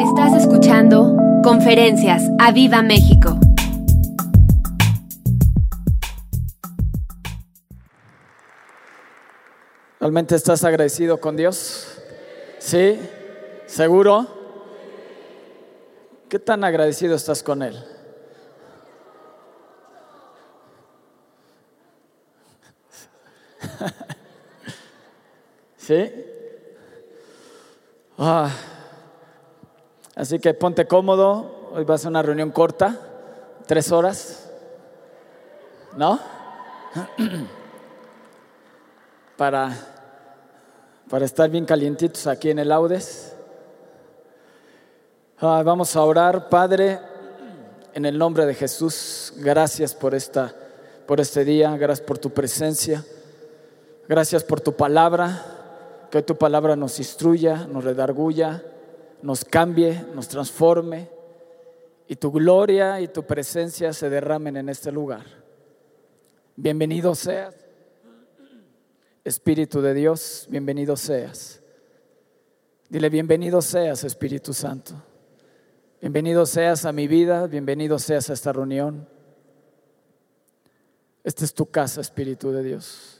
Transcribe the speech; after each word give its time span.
Estás 0.00 0.34
escuchando 0.34 1.16
Conferencias 1.42 2.22
a 2.38 2.52
Viva 2.52 2.82
México. 2.82 3.38
¿Realmente 9.98 10.34
estás 10.34 10.62
agradecido 10.64 11.18
con 11.18 11.36
Dios? 11.36 11.98
¿Sí? 12.58 13.00
¿Seguro? 13.66 14.26
¿Qué 16.28 16.38
tan 16.38 16.64
agradecido 16.64 17.16
estás 17.16 17.42
con 17.42 17.62
Él? 17.62 17.82
¿Sí? 25.78 26.12
Ah, 28.18 28.50
así 30.16 30.40
que 30.40 30.52
ponte 30.54 30.88
cómodo. 30.88 31.70
Hoy 31.72 31.84
va 31.84 31.94
a 31.94 32.08
una 32.08 32.22
reunión 32.22 32.50
corta, 32.50 32.98
tres 33.66 33.92
horas. 33.92 34.50
¿No? 35.96 36.18
Para, 39.36 39.70
para 41.10 41.26
estar 41.26 41.50
bien 41.50 41.66
calientitos 41.66 42.26
aquí 42.26 42.48
en 42.48 42.58
el 42.58 42.72
Audes. 42.72 43.36
Ah, 45.38 45.62
vamos 45.62 45.94
a 45.94 46.02
orar, 46.02 46.48
Padre, 46.48 46.98
en 47.92 48.06
el 48.06 48.16
nombre 48.16 48.46
de 48.46 48.54
Jesús. 48.54 49.34
Gracias 49.36 49.94
por, 49.94 50.14
esta, 50.14 50.54
por 51.06 51.20
este 51.20 51.44
día, 51.44 51.76
gracias 51.76 52.06
por 52.06 52.16
tu 52.16 52.30
presencia, 52.30 53.04
gracias 54.08 54.42
por 54.42 54.62
tu 54.62 54.72
palabra 54.72 55.56
que 56.10 56.22
tu 56.22 56.36
palabra 56.36 56.76
nos 56.76 56.98
instruya, 56.98 57.66
nos 57.66 57.84
redarguya, 57.84 58.62
nos 59.26 59.44
cambie, 59.44 60.06
nos 60.14 60.28
transforme 60.28 61.10
y 62.06 62.14
tu 62.14 62.30
gloria 62.30 63.00
y 63.00 63.08
tu 63.08 63.24
presencia 63.24 63.92
se 63.92 64.08
derramen 64.08 64.56
en 64.56 64.68
este 64.68 64.92
lugar. 64.92 65.26
Bienvenido 66.54 67.12
seas, 67.16 67.52
Espíritu 69.24 69.82
de 69.82 69.94
Dios, 69.94 70.46
bienvenido 70.48 70.96
seas. 70.96 71.60
Dile, 72.88 73.08
bienvenido 73.08 73.60
seas, 73.60 74.04
Espíritu 74.04 74.54
Santo. 74.54 74.94
Bienvenido 76.00 76.46
seas 76.46 76.84
a 76.84 76.92
mi 76.92 77.08
vida, 77.08 77.48
bienvenido 77.48 77.98
seas 77.98 78.30
a 78.30 78.32
esta 78.32 78.52
reunión. 78.52 79.08
Esta 81.24 81.44
es 81.44 81.52
tu 81.52 81.66
casa, 81.66 82.00
Espíritu 82.00 82.52
de 82.52 82.62
Dios. 82.62 83.16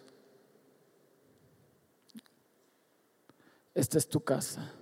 esta 3.75 3.98
es 3.98 4.08
tu 4.08 4.20
casa. 4.20 4.73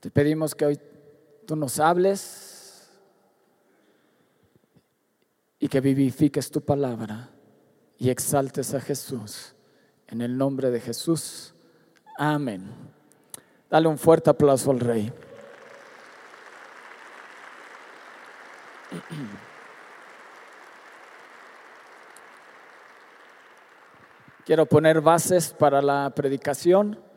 Te 0.00 0.10
pedimos 0.10 0.54
que 0.54 0.66
hoy 0.66 0.80
tú 1.46 1.56
nos 1.56 1.80
hables 1.80 2.88
y 5.58 5.68
que 5.68 5.80
vivifiques 5.80 6.50
tu 6.50 6.60
palabra 6.60 7.30
y 7.98 8.10
exaltes 8.10 8.74
a 8.74 8.80
Jesús. 8.80 9.54
En 10.06 10.20
el 10.20 10.38
nombre 10.38 10.70
de 10.70 10.80
Jesús. 10.80 11.52
Amén. 12.16 12.70
Dale 13.68 13.88
un 13.88 13.98
fuerte 13.98 14.30
aplauso 14.30 14.70
al 14.70 14.80
Rey. 14.80 15.12
Quiero 24.46 24.64
poner 24.64 25.00
bases 25.00 25.50
para 25.50 25.82
la 25.82 26.10
predicación. 26.14 27.07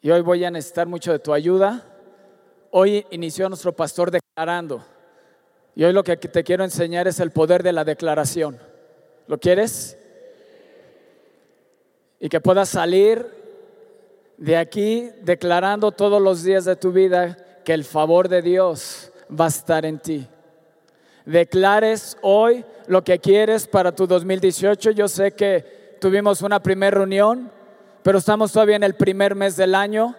Y 0.00 0.10
hoy 0.10 0.20
voy 0.20 0.44
a 0.44 0.50
necesitar 0.50 0.86
mucho 0.86 1.12
de 1.12 1.18
tu 1.18 1.32
ayuda. 1.32 1.84
Hoy 2.70 3.04
inició 3.10 3.48
nuestro 3.48 3.72
pastor 3.72 4.10
declarando. 4.10 4.84
Y 5.74 5.84
hoy 5.84 5.92
lo 5.92 6.04
que 6.04 6.16
te 6.16 6.44
quiero 6.44 6.64
enseñar 6.64 7.08
es 7.08 7.18
el 7.20 7.30
poder 7.30 7.62
de 7.62 7.72
la 7.72 7.84
declaración. 7.84 8.58
¿Lo 9.26 9.38
quieres? 9.38 9.98
Y 12.20 12.28
que 12.28 12.40
puedas 12.40 12.68
salir 12.68 13.26
de 14.36 14.56
aquí 14.56 15.10
declarando 15.22 15.90
todos 15.92 16.22
los 16.22 16.42
días 16.42 16.64
de 16.64 16.76
tu 16.76 16.92
vida 16.92 17.36
que 17.64 17.74
el 17.74 17.84
favor 17.84 18.28
de 18.28 18.42
Dios 18.42 19.12
va 19.28 19.46
a 19.46 19.48
estar 19.48 19.84
en 19.84 19.98
ti. 19.98 20.26
Declares 21.24 22.16
hoy 22.22 22.64
lo 22.86 23.02
que 23.02 23.18
quieres 23.18 23.66
para 23.66 23.92
tu 23.92 24.06
2018. 24.06 24.92
Yo 24.92 25.08
sé 25.08 25.32
que 25.32 25.96
tuvimos 26.00 26.40
una 26.40 26.62
primera 26.62 26.98
reunión 26.98 27.50
pero 28.02 28.18
estamos 28.18 28.52
todavía 28.52 28.76
en 28.76 28.84
el 28.84 28.94
primer 28.94 29.34
mes 29.34 29.56
del 29.56 29.74
año 29.74 30.14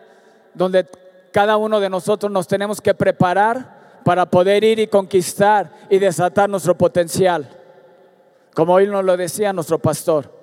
donde 0.53 0.87
cada 1.31 1.57
uno 1.57 1.79
de 1.79 1.89
nosotros 1.89 2.31
nos 2.31 2.47
tenemos 2.47 2.81
que 2.81 2.93
preparar 2.93 4.01
para 4.03 4.25
poder 4.25 4.63
ir 4.63 4.79
y 4.79 4.87
conquistar 4.87 5.71
y 5.89 5.99
desatar 5.99 6.49
nuestro 6.49 6.75
potencial. 6.75 7.47
Como 8.53 8.73
hoy 8.73 8.87
nos 8.87 9.05
lo 9.05 9.15
decía 9.15 9.53
nuestro 9.53 9.79
pastor. 9.79 10.33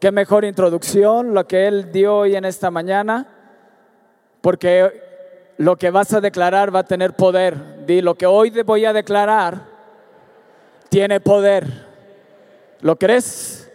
Qué 0.00 0.10
mejor 0.10 0.44
introducción 0.44 1.32
lo 1.32 1.46
que 1.46 1.66
él 1.66 1.92
dio 1.92 2.16
hoy 2.18 2.36
en 2.36 2.44
esta 2.44 2.70
mañana, 2.70 3.26
porque 4.40 5.02
lo 5.56 5.76
que 5.76 5.90
vas 5.90 6.12
a 6.12 6.20
declarar 6.20 6.74
va 6.74 6.80
a 6.80 6.84
tener 6.84 7.14
poder. 7.14 7.86
Di, 7.86 8.02
lo 8.02 8.14
que 8.16 8.26
hoy 8.26 8.50
voy 8.62 8.84
a 8.84 8.92
declarar 8.92 9.62
tiene 10.88 11.20
poder. 11.20 11.86
¿Lo 12.80 12.96
crees? 12.96 13.70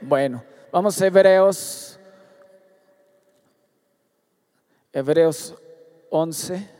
Bueno, 0.00 0.42
vamos 0.70 1.00
a 1.00 1.06
Hebreos 1.06 1.83
Hebreos 4.96 5.52
11. 6.10 6.70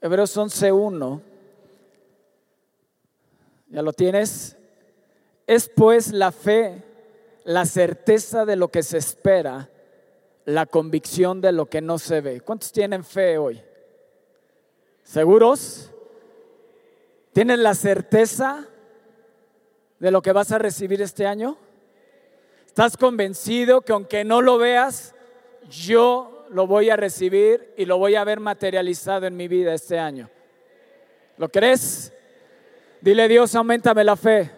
Hebreos 0.00 0.36
11.1. 0.36 1.22
¿Ya 3.68 3.82
lo 3.82 3.92
tienes? 3.92 4.56
Es 5.46 5.68
pues 5.68 6.12
la 6.12 6.32
fe, 6.32 6.82
la 7.44 7.66
certeza 7.66 8.44
de 8.44 8.56
lo 8.56 8.66
que 8.66 8.82
se 8.82 8.98
espera, 8.98 9.70
la 10.44 10.66
convicción 10.66 11.40
de 11.40 11.52
lo 11.52 11.66
que 11.66 11.80
no 11.80 12.00
se 12.00 12.20
ve. 12.20 12.40
¿Cuántos 12.40 12.72
tienen 12.72 13.04
fe 13.04 13.38
hoy? 13.38 13.62
¿Seguros? 15.04 15.92
¿Tienes 17.32 17.60
la 17.60 17.76
certeza 17.76 18.66
de 20.00 20.10
lo 20.10 20.20
que 20.20 20.32
vas 20.32 20.50
a 20.50 20.58
recibir 20.58 21.00
este 21.00 21.28
año? 21.28 21.58
¿Estás 22.76 22.98
convencido 22.98 23.80
que 23.80 23.94
aunque 23.94 24.22
no 24.22 24.42
lo 24.42 24.58
veas, 24.58 25.14
yo 25.70 26.46
lo 26.50 26.66
voy 26.66 26.90
a 26.90 26.96
recibir 26.96 27.72
y 27.78 27.86
lo 27.86 27.96
voy 27.96 28.16
a 28.16 28.24
ver 28.24 28.38
materializado 28.38 29.26
en 29.26 29.34
mi 29.34 29.48
vida 29.48 29.72
este 29.72 29.98
año? 29.98 30.28
¿Lo 31.38 31.48
crees? 31.48 32.12
Dile 33.00 33.28
Dios, 33.28 33.54
aumentame 33.54 34.04
la 34.04 34.14
fe. 34.14 34.50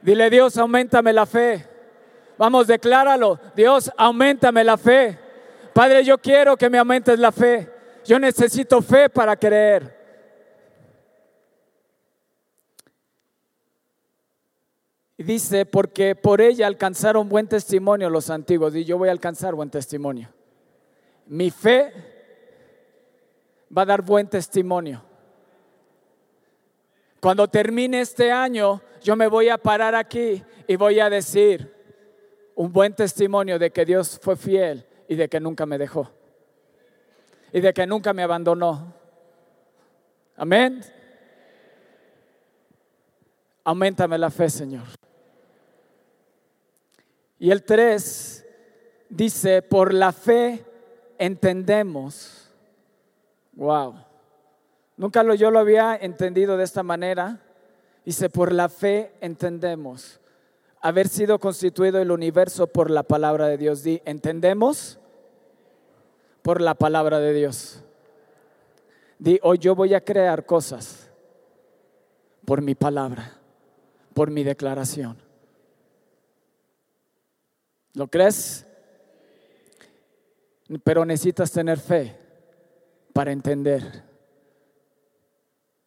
Dile 0.00 0.30
Dios, 0.30 0.56
aumentame 0.56 1.12
la 1.12 1.26
fe. 1.26 1.66
Vamos, 2.38 2.66
decláralo. 2.66 3.38
Dios, 3.54 3.92
aumentame 3.94 4.64
la 4.64 4.78
fe. 4.78 5.18
Padre, 5.74 6.02
yo 6.02 6.16
quiero 6.16 6.56
que 6.56 6.70
me 6.70 6.78
aumentes 6.78 7.18
la 7.18 7.30
fe. 7.30 7.68
Yo 8.06 8.18
necesito 8.18 8.80
fe 8.80 9.10
para 9.10 9.36
creer. 9.36 9.99
Dice, 15.22 15.66
porque 15.66 16.14
por 16.14 16.40
ella 16.40 16.66
alcanzaron 16.66 17.28
buen 17.28 17.46
testimonio 17.46 18.08
los 18.08 18.30
antiguos. 18.30 18.74
Y 18.74 18.84
yo 18.84 18.96
voy 18.96 19.08
a 19.08 19.12
alcanzar 19.12 19.54
buen 19.54 19.70
testimonio. 19.70 20.28
Mi 21.26 21.50
fe 21.50 21.92
va 23.76 23.82
a 23.82 23.86
dar 23.86 24.02
buen 24.02 24.28
testimonio. 24.28 25.02
Cuando 27.20 27.48
termine 27.48 28.00
este 28.00 28.32
año, 28.32 28.80
yo 29.02 29.14
me 29.14 29.26
voy 29.28 29.50
a 29.50 29.58
parar 29.58 29.94
aquí 29.94 30.42
y 30.66 30.76
voy 30.76 31.00
a 31.00 31.10
decir 31.10 31.70
un 32.54 32.72
buen 32.72 32.94
testimonio 32.94 33.58
de 33.58 33.70
que 33.70 33.84
Dios 33.84 34.18
fue 34.22 34.36
fiel 34.36 34.86
y 35.06 35.16
de 35.16 35.28
que 35.28 35.38
nunca 35.38 35.66
me 35.66 35.76
dejó. 35.76 36.10
Y 37.52 37.60
de 37.60 37.74
que 37.74 37.86
nunca 37.86 38.14
me 38.14 38.22
abandonó. 38.22 38.94
Amén. 40.36 40.80
Aumentame 43.64 44.16
la 44.16 44.30
fe, 44.30 44.48
Señor. 44.48 44.84
Y 47.40 47.50
el 47.50 47.64
3 47.64 48.46
dice, 49.08 49.62
por 49.62 49.94
la 49.94 50.12
fe 50.12 50.62
entendemos. 51.18 52.52
Wow. 53.54 53.94
Nunca 54.98 55.22
lo, 55.22 55.34
yo 55.34 55.50
lo 55.50 55.58
había 55.58 55.96
entendido 55.96 56.58
de 56.58 56.64
esta 56.64 56.82
manera. 56.82 57.40
Dice, 58.04 58.28
por 58.28 58.52
la 58.52 58.68
fe 58.68 59.14
entendemos. 59.22 60.20
Haber 60.82 61.08
sido 61.08 61.38
constituido 61.38 61.98
el 61.98 62.10
universo 62.10 62.66
por 62.66 62.90
la 62.90 63.04
palabra 63.04 63.46
de 63.46 63.56
Dios. 63.56 63.82
Di, 63.82 64.02
¿entendemos? 64.04 64.98
Por 66.42 66.60
la 66.60 66.74
palabra 66.74 67.20
de 67.20 67.32
Dios. 67.32 67.82
Di, 69.18 69.40
hoy 69.42 69.56
yo 69.56 69.74
voy 69.74 69.94
a 69.94 70.04
crear 70.04 70.44
cosas 70.44 71.10
por 72.44 72.60
mi 72.60 72.74
palabra, 72.74 73.38
por 74.12 74.30
mi 74.30 74.44
declaración. 74.44 75.29
¿Lo 77.94 78.08
crees? 78.08 78.66
Pero 80.84 81.04
necesitas 81.04 81.50
tener 81.50 81.78
fe 81.78 82.16
para 83.12 83.32
entender. 83.32 84.04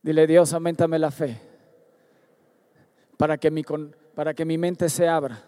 Dile, 0.01 0.27
Dios, 0.27 0.53
aumentame 0.53 0.99
la 0.99 1.11
fe 1.11 1.53
para 3.23 3.37
que 3.37 3.49
mi, 3.49 3.63
para 4.15 4.33
que 4.33 4.43
mi 4.43 4.57
mente 4.57 4.89
se 4.89 5.07
abra, 5.07 5.41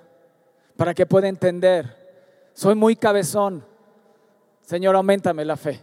para 0.78 0.94
que 0.94 1.06
pueda 1.06 1.28
entender. 1.28 2.06
Soy 2.54 2.74
muy 2.74 2.96
cabezón. 2.96 3.66
Señor, 4.62 4.96
aumentame 4.96 5.44
la 5.44 5.58
fe. 5.58 5.82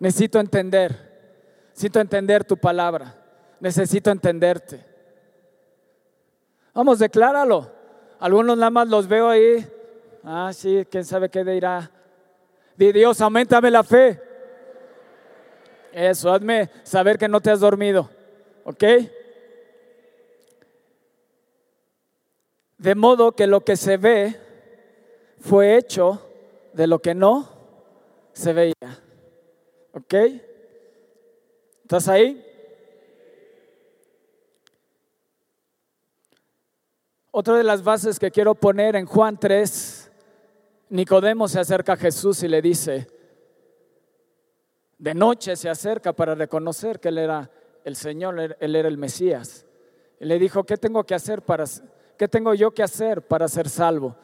Necesito 0.00 0.40
entender. 0.40 1.68
Necesito 1.68 2.00
entender 2.00 2.44
tu 2.44 2.56
palabra. 2.56 3.14
Necesito 3.60 4.10
entenderte. 4.10 4.84
Vamos, 6.74 6.98
decláralo. 6.98 7.70
Algunos 8.18 8.58
nada 8.58 8.70
más 8.70 8.88
los 8.88 9.06
veo 9.06 9.28
ahí. 9.28 9.64
Ah, 10.28 10.52
sí, 10.52 10.84
quién 10.90 11.04
sabe 11.04 11.28
qué 11.28 11.44
dirá. 11.44 11.88
Di 12.76 12.90
Dios, 12.90 13.20
aumentame 13.20 13.70
la 13.70 13.84
fe. 13.84 14.20
Eso, 15.92 16.32
hazme 16.32 16.68
saber 16.82 17.16
que 17.16 17.28
no 17.28 17.40
te 17.40 17.48
has 17.48 17.60
dormido. 17.60 18.10
¿Ok? 18.64 18.82
De 22.76 22.94
modo 22.96 23.30
que 23.36 23.46
lo 23.46 23.60
que 23.60 23.76
se 23.76 23.98
ve 23.98 24.36
fue 25.38 25.76
hecho 25.76 26.28
de 26.72 26.88
lo 26.88 26.98
que 26.98 27.14
no 27.14 27.48
se 28.32 28.52
veía. 28.52 29.00
¿Ok? 29.92 30.14
¿Estás 31.82 32.08
ahí? 32.08 32.44
Otra 37.30 37.54
de 37.54 37.62
las 37.62 37.84
bases 37.84 38.18
que 38.18 38.32
quiero 38.32 38.56
poner 38.56 38.96
en 38.96 39.06
Juan 39.06 39.38
3, 39.38 39.95
Nicodemo 40.88 41.48
se 41.48 41.60
acerca 41.60 41.94
a 41.94 41.96
Jesús 41.96 42.42
y 42.42 42.48
le 42.48 42.62
dice, 42.62 43.08
de 44.98 45.14
noche 45.14 45.56
se 45.56 45.68
acerca 45.68 46.12
para 46.12 46.34
reconocer 46.34 47.00
que 47.00 47.08
él 47.08 47.18
era 47.18 47.50
el 47.84 47.96
Señor, 47.96 48.56
él 48.58 48.76
era 48.76 48.88
el 48.88 48.98
Mesías. 48.98 49.66
Y 50.20 50.24
le 50.24 50.38
dijo, 50.38 50.64
¿qué 50.64 50.76
tengo 50.76 51.04
que 51.04 51.14
hacer 51.14 51.42
para, 51.42 51.64
qué 52.16 52.28
tengo 52.28 52.54
yo 52.54 52.72
que 52.72 52.82
hacer 52.82 53.22
para 53.22 53.48
ser 53.48 53.68
salvo? 53.68 54.16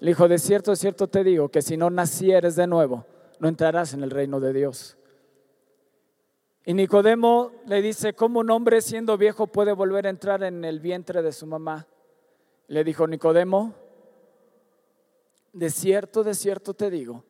Le 0.00 0.10
dijo, 0.10 0.28
de 0.28 0.38
cierto, 0.38 0.70
de 0.72 0.76
cierto 0.76 1.06
te 1.06 1.24
digo, 1.24 1.48
que 1.48 1.62
si 1.62 1.76
no 1.76 1.90
nacieres 1.90 2.56
de 2.56 2.66
nuevo, 2.66 3.06
no 3.38 3.48
entrarás 3.48 3.94
en 3.94 4.02
el 4.02 4.10
reino 4.10 4.40
de 4.40 4.52
Dios. 4.52 4.96
Y 6.64 6.74
Nicodemo 6.74 7.52
le 7.66 7.80
dice, 7.80 8.14
¿cómo 8.14 8.40
un 8.40 8.50
hombre 8.50 8.82
siendo 8.82 9.16
viejo 9.16 9.46
puede 9.46 9.72
volver 9.72 10.06
a 10.06 10.10
entrar 10.10 10.42
en 10.42 10.64
el 10.64 10.80
vientre 10.80 11.22
de 11.22 11.32
su 11.32 11.46
mamá? 11.46 11.86
Le 12.68 12.84
dijo 12.84 13.06
Nicodemo, 13.06 13.74
de 15.52 15.70
cierto, 15.70 16.22
de 16.22 16.34
cierto 16.34 16.74
te 16.74 16.90
digo, 16.90 17.24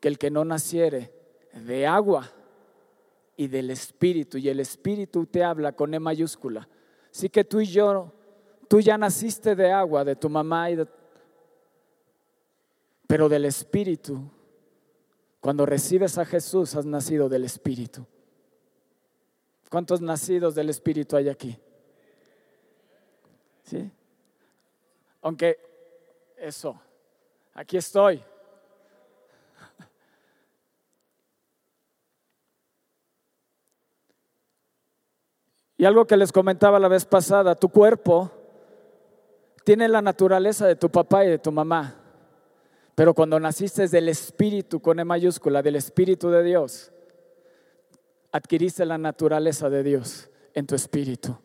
que 0.00 0.08
el 0.08 0.18
que 0.18 0.30
no 0.30 0.44
naciere 0.44 1.12
de 1.52 1.86
agua 1.86 2.30
y 3.36 3.48
del 3.48 3.70
Espíritu, 3.70 4.38
y 4.38 4.48
el 4.48 4.60
Espíritu 4.60 5.26
te 5.26 5.44
habla 5.44 5.72
con 5.72 5.94
E 5.94 6.00
mayúscula. 6.00 6.68
Así 7.10 7.28
que 7.28 7.44
tú 7.44 7.60
y 7.60 7.66
yo, 7.66 8.12
tú 8.68 8.80
ya 8.80 8.98
naciste 8.98 9.54
de 9.54 9.72
agua, 9.72 10.04
de 10.04 10.16
tu 10.16 10.28
mamá, 10.28 10.70
y 10.70 10.76
de, 10.76 10.86
pero 13.06 13.28
del 13.28 13.44
Espíritu. 13.44 14.20
Cuando 15.40 15.64
recibes 15.64 16.18
a 16.18 16.24
Jesús, 16.24 16.74
has 16.74 16.84
nacido 16.84 17.28
del 17.28 17.44
Espíritu. 17.44 18.06
¿Cuántos 19.70 20.00
nacidos 20.00 20.54
del 20.54 20.68
Espíritu 20.68 21.16
hay 21.16 21.28
aquí? 21.28 21.58
¿Sí? 23.62 23.90
Aunque 25.22 25.58
eso, 26.36 26.80
aquí 27.54 27.76
estoy. 27.76 28.22
Y 35.76 35.86
algo 35.86 36.06
que 36.06 36.18
les 36.18 36.30
comentaba 36.30 36.78
la 36.78 36.88
vez 36.88 37.06
pasada, 37.06 37.54
tu 37.54 37.70
cuerpo 37.70 38.30
tiene 39.64 39.88
la 39.88 40.02
naturaleza 40.02 40.66
de 40.66 40.76
tu 40.76 40.90
papá 40.90 41.24
y 41.24 41.28
de 41.28 41.38
tu 41.38 41.50
mamá, 41.50 41.94
pero 42.94 43.14
cuando 43.14 43.40
naciste 43.40 43.88
del 43.88 44.10
Espíritu 44.10 44.80
con 44.80 45.00
E 45.00 45.04
mayúscula, 45.04 45.62
del 45.62 45.76
Espíritu 45.76 46.28
de 46.28 46.42
Dios, 46.42 46.92
adquiriste 48.30 48.84
la 48.84 48.98
naturaleza 48.98 49.70
de 49.70 49.82
Dios 49.82 50.28
en 50.54 50.66
tu 50.66 50.74
espíritu. 50.74 51.36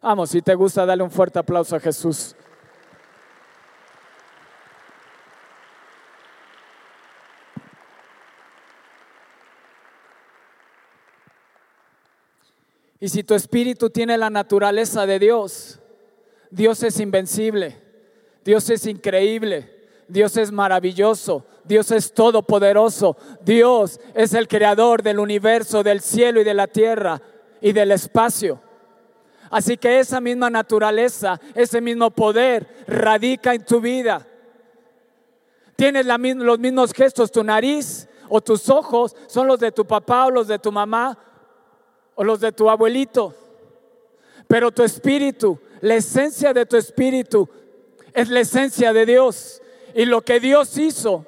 Vamos, 0.00 0.30
si 0.30 0.42
te 0.42 0.54
gusta, 0.54 0.84
dale 0.84 1.02
un 1.02 1.10
fuerte 1.10 1.38
aplauso 1.38 1.76
a 1.76 1.80
Jesús. 1.80 2.34
Y 13.02 13.08
si 13.08 13.24
tu 13.24 13.34
espíritu 13.34 13.90
tiene 13.90 14.16
la 14.16 14.30
naturaleza 14.30 15.06
de 15.06 15.18
Dios, 15.18 15.80
Dios 16.52 16.84
es 16.84 17.00
invencible, 17.00 17.76
Dios 18.44 18.70
es 18.70 18.86
increíble, 18.86 19.88
Dios 20.06 20.36
es 20.36 20.52
maravilloso, 20.52 21.44
Dios 21.64 21.90
es 21.90 22.14
todopoderoso, 22.14 23.16
Dios 23.44 23.98
es 24.14 24.34
el 24.34 24.46
creador 24.46 25.02
del 25.02 25.18
universo, 25.18 25.82
del 25.82 26.00
cielo 26.00 26.42
y 26.42 26.44
de 26.44 26.54
la 26.54 26.68
tierra 26.68 27.20
y 27.60 27.72
del 27.72 27.90
espacio. 27.90 28.60
Así 29.50 29.76
que 29.76 29.98
esa 29.98 30.20
misma 30.20 30.48
naturaleza, 30.48 31.40
ese 31.56 31.80
mismo 31.80 32.08
poder 32.12 32.84
radica 32.86 33.52
en 33.52 33.64
tu 33.64 33.80
vida. 33.80 34.24
Tienes 35.74 36.06
los 36.06 36.58
mismos 36.60 36.92
gestos, 36.92 37.32
tu 37.32 37.42
nariz 37.42 38.08
o 38.28 38.40
tus 38.40 38.68
ojos 38.68 39.16
son 39.26 39.48
los 39.48 39.58
de 39.58 39.72
tu 39.72 39.84
papá 39.84 40.26
o 40.26 40.30
los 40.30 40.46
de 40.46 40.60
tu 40.60 40.70
mamá 40.70 41.18
o 42.14 42.24
los 42.24 42.40
de 42.40 42.52
tu 42.52 42.68
abuelito. 42.68 43.34
Pero 44.48 44.70
tu 44.70 44.82
espíritu, 44.82 45.58
la 45.80 45.94
esencia 45.94 46.52
de 46.52 46.66
tu 46.66 46.76
espíritu 46.76 47.48
es 48.12 48.28
la 48.28 48.40
esencia 48.40 48.92
de 48.92 49.06
Dios. 49.06 49.62
Y 49.94 50.04
lo 50.04 50.22
que 50.22 50.40
Dios 50.40 50.76
hizo, 50.78 51.26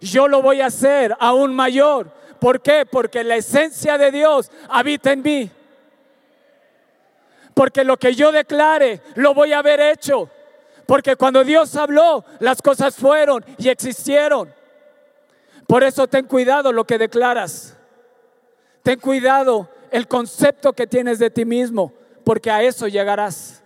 yo 0.00 0.28
lo 0.28 0.42
voy 0.42 0.60
a 0.60 0.66
hacer 0.66 1.14
aún 1.18 1.54
mayor. 1.54 2.10
¿Por 2.40 2.60
qué? 2.60 2.86
Porque 2.86 3.24
la 3.24 3.36
esencia 3.36 3.98
de 3.98 4.10
Dios 4.10 4.50
habita 4.68 5.12
en 5.12 5.22
mí. 5.22 5.50
Porque 7.54 7.84
lo 7.84 7.96
que 7.96 8.14
yo 8.14 8.32
declare, 8.32 9.00
lo 9.14 9.32
voy 9.32 9.52
a 9.52 9.60
haber 9.60 9.80
hecho. 9.80 10.30
Porque 10.86 11.16
cuando 11.16 11.42
Dios 11.42 11.74
habló, 11.76 12.24
las 12.38 12.60
cosas 12.60 12.94
fueron 12.94 13.44
y 13.58 13.68
existieron. 13.68 14.54
Por 15.66 15.82
eso 15.82 16.06
ten 16.06 16.26
cuidado 16.26 16.72
lo 16.72 16.84
que 16.84 16.98
declaras. 16.98 17.76
Ten 18.82 19.00
cuidado 19.00 19.68
el 19.90 20.08
concepto 20.08 20.72
que 20.72 20.86
tienes 20.86 21.18
de 21.18 21.30
ti 21.30 21.44
mismo, 21.44 21.92
porque 22.24 22.50
a 22.50 22.62
eso 22.62 22.88
llegarás. 22.88 23.62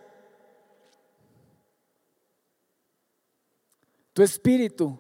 Tu 4.13 4.23
espíritu 4.23 4.99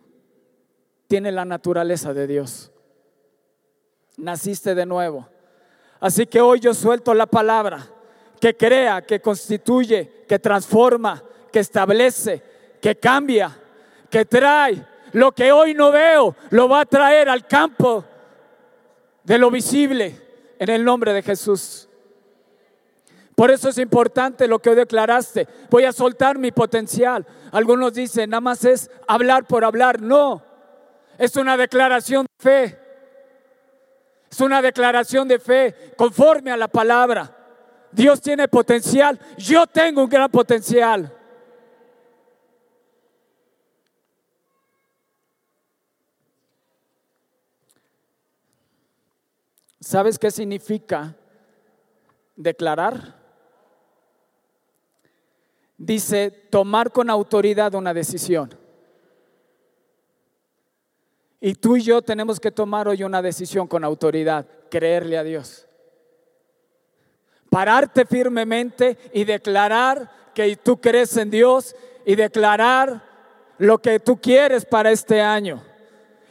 tiene 1.09 1.33
la 1.33 1.45
naturaleza 1.45 2.15
de 2.15 2.27
Dios. 2.27 2.71
Naciste 4.17 4.75
de 4.75 4.87
nuevo. 4.87 5.29
Así 5.99 6.27
que 6.27 6.41
hoy 6.41 6.61
yo 6.61 6.73
suelto 6.73 7.13
la 7.13 7.27
palabra 7.27 7.87
que 8.41 8.57
crea, 8.57 9.03
que 9.03 9.21
constituye, 9.21 10.25
que 10.27 10.39
transforma, 10.39 11.23
que 11.53 11.59
establece, 11.59 12.43
que 12.81 12.97
cambia, 12.97 13.57
que 14.09 14.25
trae. 14.25 14.87
Lo 15.13 15.33
que 15.33 15.53
hoy 15.53 15.75
no 15.75 15.91
veo, 15.91 16.35
lo 16.51 16.69
va 16.69 16.81
a 16.81 16.87
traer 16.87 17.29
al 17.29 17.47
campo 17.47 18.05
de 19.25 19.39
lo 19.39 19.51
visible 19.51 20.30
en 20.61 20.69
el 20.69 20.85
nombre 20.85 21.13
de 21.13 21.23
Jesús. 21.23 21.89
Por 23.35 23.51
eso 23.51 23.71
es 23.71 23.79
importante 23.79 24.47
lo 24.47 24.59
que 24.59 24.69
hoy 24.69 24.77
declaraste. 24.77 25.49
Voy 25.71 25.85
a 25.85 25.93
soltar 25.93 26.39
mi 26.39 26.53
potencial. 26.53 27.27
Algunos 27.51 27.95
dicen, 27.95 28.29
nada 28.29 28.43
más 28.43 28.65
es 28.67 28.91
hablar 29.09 29.47
por 29.47 29.65
hablar. 29.65 30.03
No, 30.03 30.45
es 31.17 31.35
una 31.37 31.57
declaración 31.57 32.27
de 32.27 32.51
fe. 32.51 32.79
Es 34.31 34.41
una 34.41 34.61
declaración 34.61 35.27
de 35.27 35.39
fe 35.39 35.95
conforme 35.97 36.53
a 36.53 36.57
la 36.59 36.69
palabra. 36.69 37.35
Dios 37.91 38.21
tiene 38.21 38.47
potencial. 38.47 39.19
Yo 39.39 39.67
tengo 39.67 40.05
un 40.05 40.11
gran 40.11 40.31
potencial. 40.31 41.11
¿Sabes 49.91 50.21
qué 50.21 50.31
significa 50.31 51.17
declarar? 52.37 53.17
Dice 55.77 56.31
tomar 56.31 56.93
con 56.93 57.11
autoridad 57.11 57.75
una 57.75 57.93
decisión. 57.93 58.55
Y 61.41 61.55
tú 61.55 61.77
y 61.77 61.83
yo 61.83 62.03
tenemos 62.03 62.39
que 62.39 62.53
tomar 62.53 62.87
hoy 62.87 63.03
una 63.03 63.21
decisión 63.21 63.67
con 63.67 63.83
autoridad, 63.83 64.47
creerle 64.71 65.19
a 65.19 65.25
Dios. 65.25 65.67
Pararte 67.51 68.05
firmemente 68.05 68.97
y 69.13 69.25
declarar 69.25 70.09
que 70.37 70.55
tú 70.55 70.81
crees 70.81 71.17
en 71.17 71.31
Dios 71.31 71.75
y 72.07 72.15
declarar 72.15 73.03
lo 73.59 73.79
que 73.79 73.99
tú 73.99 74.21
quieres 74.21 74.65
para 74.65 74.93
este 74.93 75.21
año. 75.21 75.65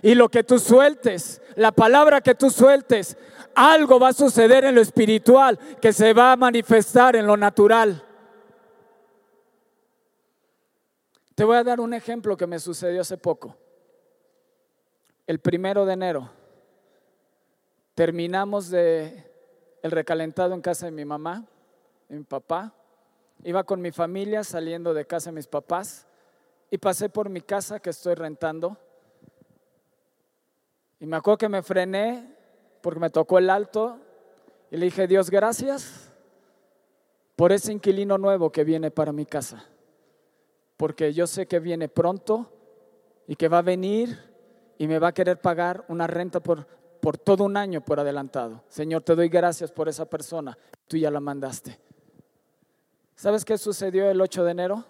Y 0.01 0.15
lo 0.15 0.29
que 0.29 0.43
tú 0.43 0.59
sueltes, 0.59 1.41
la 1.55 1.71
palabra 1.71 2.21
que 2.21 2.35
tú 2.35 2.49
sueltes, 2.49 3.17
algo 3.55 3.99
va 3.99 4.09
a 4.09 4.13
suceder 4.13 4.63
en 4.63 4.75
lo 4.75 4.81
espiritual 4.81 5.59
que 5.81 5.91
se 5.91 6.13
va 6.13 6.31
a 6.31 6.37
manifestar 6.37 7.15
en 7.15 7.27
lo 7.27 7.35
natural. 7.35 8.05
Te 11.35 11.43
voy 11.43 11.57
a 11.57 11.63
dar 11.63 11.79
un 11.79 11.93
ejemplo 11.93 12.35
que 12.35 12.47
me 12.47 12.59
sucedió 12.59 13.01
hace 13.01 13.17
poco. 13.17 13.55
El 15.25 15.39
primero 15.39 15.85
de 15.85 15.93
enero 15.93 16.29
terminamos 17.95 18.69
de 18.69 19.29
el 19.81 19.91
recalentado 19.91 20.53
en 20.53 20.61
casa 20.61 20.85
de 20.85 20.91
mi 20.91 21.05
mamá, 21.05 21.45
mi 22.09 22.23
papá. 22.23 22.73
Iba 23.43 23.63
con 23.63 23.81
mi 23.81 23.91
familia 23.91 24.43
saliendo 24.43 24.93
de 24.93 25.05
casa 25.05 25.29
de 25.29 25.35
mis 25.35 25.47
papás 25.47 26.05
y 26.69 26.77
pasé 26.77 27.09
por 27.09 27.29
mi 27.29 27.41
casa 27.41 27.79
que 27.79 27.91
estoy 27.91 28.15
rentando. 28.15 28.77
Y 30.99 31.05
me 31.05 31.17
acuerdo 31.17 31.37
que 31.37 31.49
me 31.49 31.61
frené 31.61 32.35
porque 32.81 32.99
me 32.99 33.09
tocó 33.09 33.37
el 33.37 33.49
alto 33.49 33.97
y 34.71 34.77
le 34.77 34.85
dije, 34.85 35.07
Dios, 35.07 35.29
gracias 35.29 36.13
por 37.35 37.51
ese 37.51 37.71
inquilino 37.71 38.17
nuevo 38.17 38.51
que 38.51 38.63
viene 38.63 38.91
para 38.91 39.11
mi 39.11 39.25
casa. 39.25 39.65
Porque 40.77 41.13
yo 41.13 41.25
sé 41.27 41.47
que 41.47 41.59
viene 41.59 41.87
pronto 41.87 42.51
y 43.27 43.35
que 43.35 43.47
va 43.47 43.59
a 43.59 43.63
venir 43.63 44.17
y 44.77 44.87
me 44.87 44.99
va 44.99 45.09
a 45.09 45.13
querer 45.13 45.39
pagar 45.39 45.85
una 45.87 46.07
renta 46.07 46.39
por, 46.39 46.67
por 47.01 47.17
todo 47.17 47.43
un 47.45 47.57
año 47.57 47.81
por 47.81 47.99
adelantado. 47.99 48.63
Señor, 48.67 49.03
te 49.03 49.15
doy 49.15 49.29
gracias 49.29 49.71
por 49.71 49.87
esa 49.87 50.05
persona. 50.05 50.57
Tú 50.87 50.97
ya 50.97 51.11
la 51.11 51.19
mandaste. 51.19 51.79
¿Sabes 53.15 53.43
qué 53.43 53.57
sucedió 53.57 54.09
el 54.09 54.21
8 54.21 54.43
de 54.45 54.51
enero? 54.51 54.85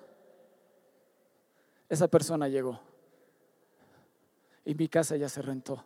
Esa 1.90 2.08
persona 2.08 2.48
llegó 2.48 2.80
y 4.64 4.76
mi 4.76 4.88
casa 4.88 5.16
ya 5.16 5.28
se 5.28 5.42
rentó. 5.42 5.84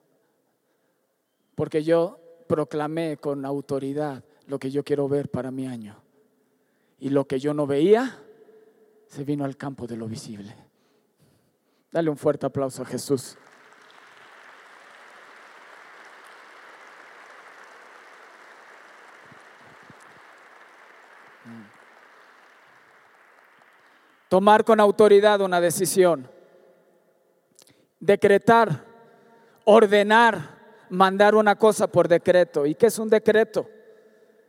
Porque 1.55 1.83
yo 1.83 2.19
proclamé 2.48 3.17
con 3.17 3.45
autoridad 3.45 4.24
lo 4.48 4.60
que 4.60 4.72
yo 4.72 4.83
quiero 4.83 5.07
ver 5.07 5.29
para 5.29 5.51
mi 5.51 5.67
año. 5.67 6.01
Y 7.00 7.10
lo 7.10 7.25
que 7.25 7.39
yo 7.39 7.53
no 7.53 7.67
veía, 7.67 8.19
se 9.07 9.24
vino 9.24 9.45
al 9.45 9.57
campo 9.57 9.88
de 9.88 9.98
lo 9.98 10.07
visible. 10.07 10.55
Dale 11.91 12.10
un 12.10 12.17
fuerte 12.17 12.45
aplauso 12.45 12.81
a 12.81 12.86
Jesús. 12.86 13.38
Tomar 24.33 24.63
con 24.63 24.79
autoridad 24.79 25.41
una 25.41 25.62
decisión. 25.62 26.27
Decretar, 28.00 28.83
ordenar, 29.63 30.62
mandar 30.93 31.33
una 31.33 31.57
cosa 31.57 31.88
por 31.88 32.07
decreto. 32.07 32.65
¿Y 32.67 32.75
qué 32.75 32.85
es 32.85 33.00
un 33.00 33.09
decreto? 33.09 33.67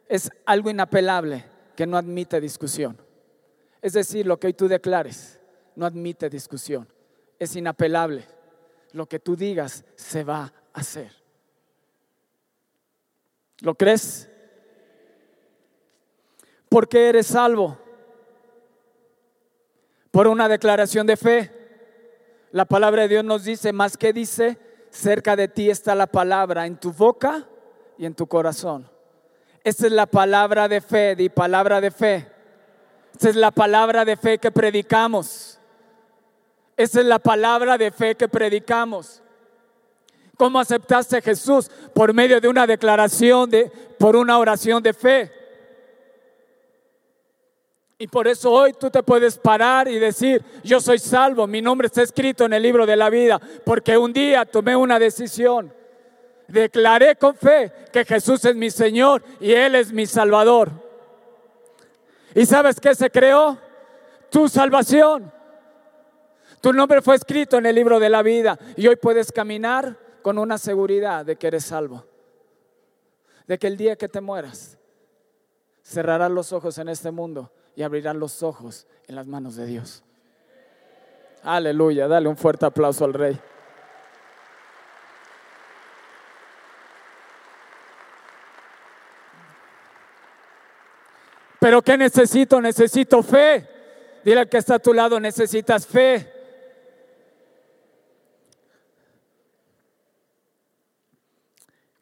Es 0.07 0.31
algo 0.45 0.69
inapelable 0.69 1.45
que 1.75 1.87
no 1.87 1.97
admite 1.97 2.39
discusión. 2.41 2.99
Es 3.81 3.95
decir, 3.95 4.27
lo 4.27 4.39
que 4.39 4.49
hoy 4.49 4.53
tú 4.53 4.69
declares 4.69 5.41
no 5.75 5.87
admite 5.87 6.29
discusión. 6.29 6.87
Es 7.39 7.57
inapelable. 7.57 8.27
Lo 8.93 9.07
que 9.07 9.19
tú 9.19 9.37
digas 9.37 9.85
se 9.97 10.23
va 10.23 10.43
a 10.43 10.81
hacer. 10.81 11.13
¿Lo 13.61 13.75
crees? 13.75 14.29
¿Por 16.69 16.89
qué 16.89 17.09
eres 17.09 17.29
salvo? 17.29 17.79
Por 20.11 20.29
una 20.29 20.47
declaración 20.47 21.07
de 21.07 21.17
fe. 21.17 21.51
La 22.53 22.67
palabra 22.67 23.03
de 23.03 23.09
Dios 23.09 23.25
nos 23.25 23.45
dice, 23.45 23.73
más 23.73 23.97
que 23.97 24.13
dice, 24.13 24.59
cerca 24.95 25.35
de 25.37 25.49
ti 25.49 25.69
está 25.71 25.95
la 25.95 26.07
palabra, 26.07 26.67
en 26.67 26.77
tu 26.77 26.93
boca 26.93 27.45
y 27.99 28.07
en 28.07 28.15
tu 28.15 28.27
corazón. 28.27 28.89
Esta 29.63 29.87
es 29.87 29.93
la 29.93 30.07
palabra 30.07 30.69
de 30.69 30.81
fe, 30.81 31.17
di 31.17 31.29
palabra 31.29 31.81
de 31.81 31.91
fe. 31.91 32.31
Esta 33.13 33.29
es 33.29 33.37
la 33.37 33.51
palabra 33.51 34.05
de 34.05 34.17
fe 34.17 34.39
que 34.39 34.51
predicamos. 34.51 35.59
Esa 36.77 37.01
es 37.01 37.07
la 37.07 37.19
palabra 37.19 37.77
de 37.77 37.91
fe 37.91 38.15
que 38.15 38.29
predicamos. 38.29 39.23
¿Cómo 40.37 40.59
aceptaste 40.59 41.19
a 41.19 41.23
Jesús? 41.23 41.71
Por 41.95 42.13
medio 42.13 42.41
de 42.41 42.49
una 42.49 42.67
declaración, 42.67 43.51
de, 43.51 43.71
por 43.99 44.17
una 44.17 44.39
oración 44.39 44.83
de 44.83 44.93
fe. 44.93 45.33
Y 47.99 48.09
por 48.09 48.27
eso 48.27 48.51
hoy 48.51 48.73
tú 48.73 48.91
te 48.91 49.03
puedes 49.03 49.39
parar 49.39 49.87
y 49.87 49.99
decir, 49.99 50.45
yo 50.65 50.81
soy 50.81 50.99
salvo, 50.99 51.47
mi 51.47 51.63
nombre 51.63 51.87
está 51.87 52.03
escrito 52.03 52.45
en 52.45 52.53
el 52.53 52.63
libro 52.63 52.87
de 52.87 52.97
la 52.97 53.09
vida, 53.09 53.41
porque 53.65 53.97
un 53.97 54.13
día 54.13 54.45
tomé 54.45 54.75
una 54.75 54.99
decisión. 54.99 55.73
Declaré 56.49 57.17
con 57.17 57.37
fe 57.37 57.73
que 57.93 58.05
Jesús 58.05 58.45
es 58.45 58.57
mi 58.57 58.71
Señor 58.71 59.23
y 59.41 59.53
Él 59.53 59.77
es 59.77 59.93
mi 59.93 60.07
Salvador. 60.07 60.73
¿Y 62.35 62.45
sabes 62.47 62.81
qué 62.81 62.95
se 62.95 63.11
creó? 63.11 63.59
Tu 64.29 64.49
salvación. 64.49 65.33
Tu 66.61 66.73
nombre 66.73 67.01
fue 67.01 67.15
escrito 67.15 67.59
en 67.59 67.67
el 67.67 67.77
libro 67.77 68.01
de 68.01 68.09
la 68.09 68.23
vida 68.23 68.59
y 68.77 68.89
hoy 68.89 68.97
puedes 68.97 69.31
caminar 69.31 69.97
con 70.21 70.39
una 70.39 70.59
seguridad 70.59 71.25
de 71.25 71.37
que 71.37 71.47
eres 71.47 71.65
salvo. 71.65 72.05
De 73.47 73.59
que 73.59 73.69
el 73.69 73.77
día 73.77 73.97
que 73.97 74.09
te 74.09 74.21
mueras, 74.21 74.79
cerrarás 75.83 76.31
los 76.31 76.53
ojos 76.53 76.77
en 76.79 76.89
este 76.89 77.11
mundo 77.11 77.53
y 77.77 77.83
abrirán 77.83 78.19
los 78.19 78.43
ojos 78.43 78.87
en 79.07 79.17
las 79.17 79.27
manos 79.27 79.57
de 79.57 79.67
Dios. 79.67 80.03
Aleluya, 81.43 82.09
dale 82.09 82.29
un 82.29 82.37
fuerte 82.37 82.67
aplauso 82.67 83.05
al 83.05 83.13
rey. 83.13 83.39
Pero 91.65 91.81
¿qué 91.81 91.97
necesito? 91.97 92.61
Necesito 92.61 93.23
fe. 93.23 93.67
Dile 94.23 94.41
al 94.41 94.49
que 94.49 94.59
está 94.59 94.75
a 94.75 94.79
tu 94.79 94.93
lado, 94.93 95.19
necesitas 95.19 95.87
fe. 95.87 96.31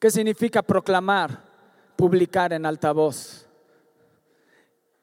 ¿Qué 0.01 0.11
significa 0.11 0.63
proclamar? 0.63 1.45
Publicar 1.95 2.53
en 2.53 2.67
alta 2.67 2.91
voz. 2.91 3.47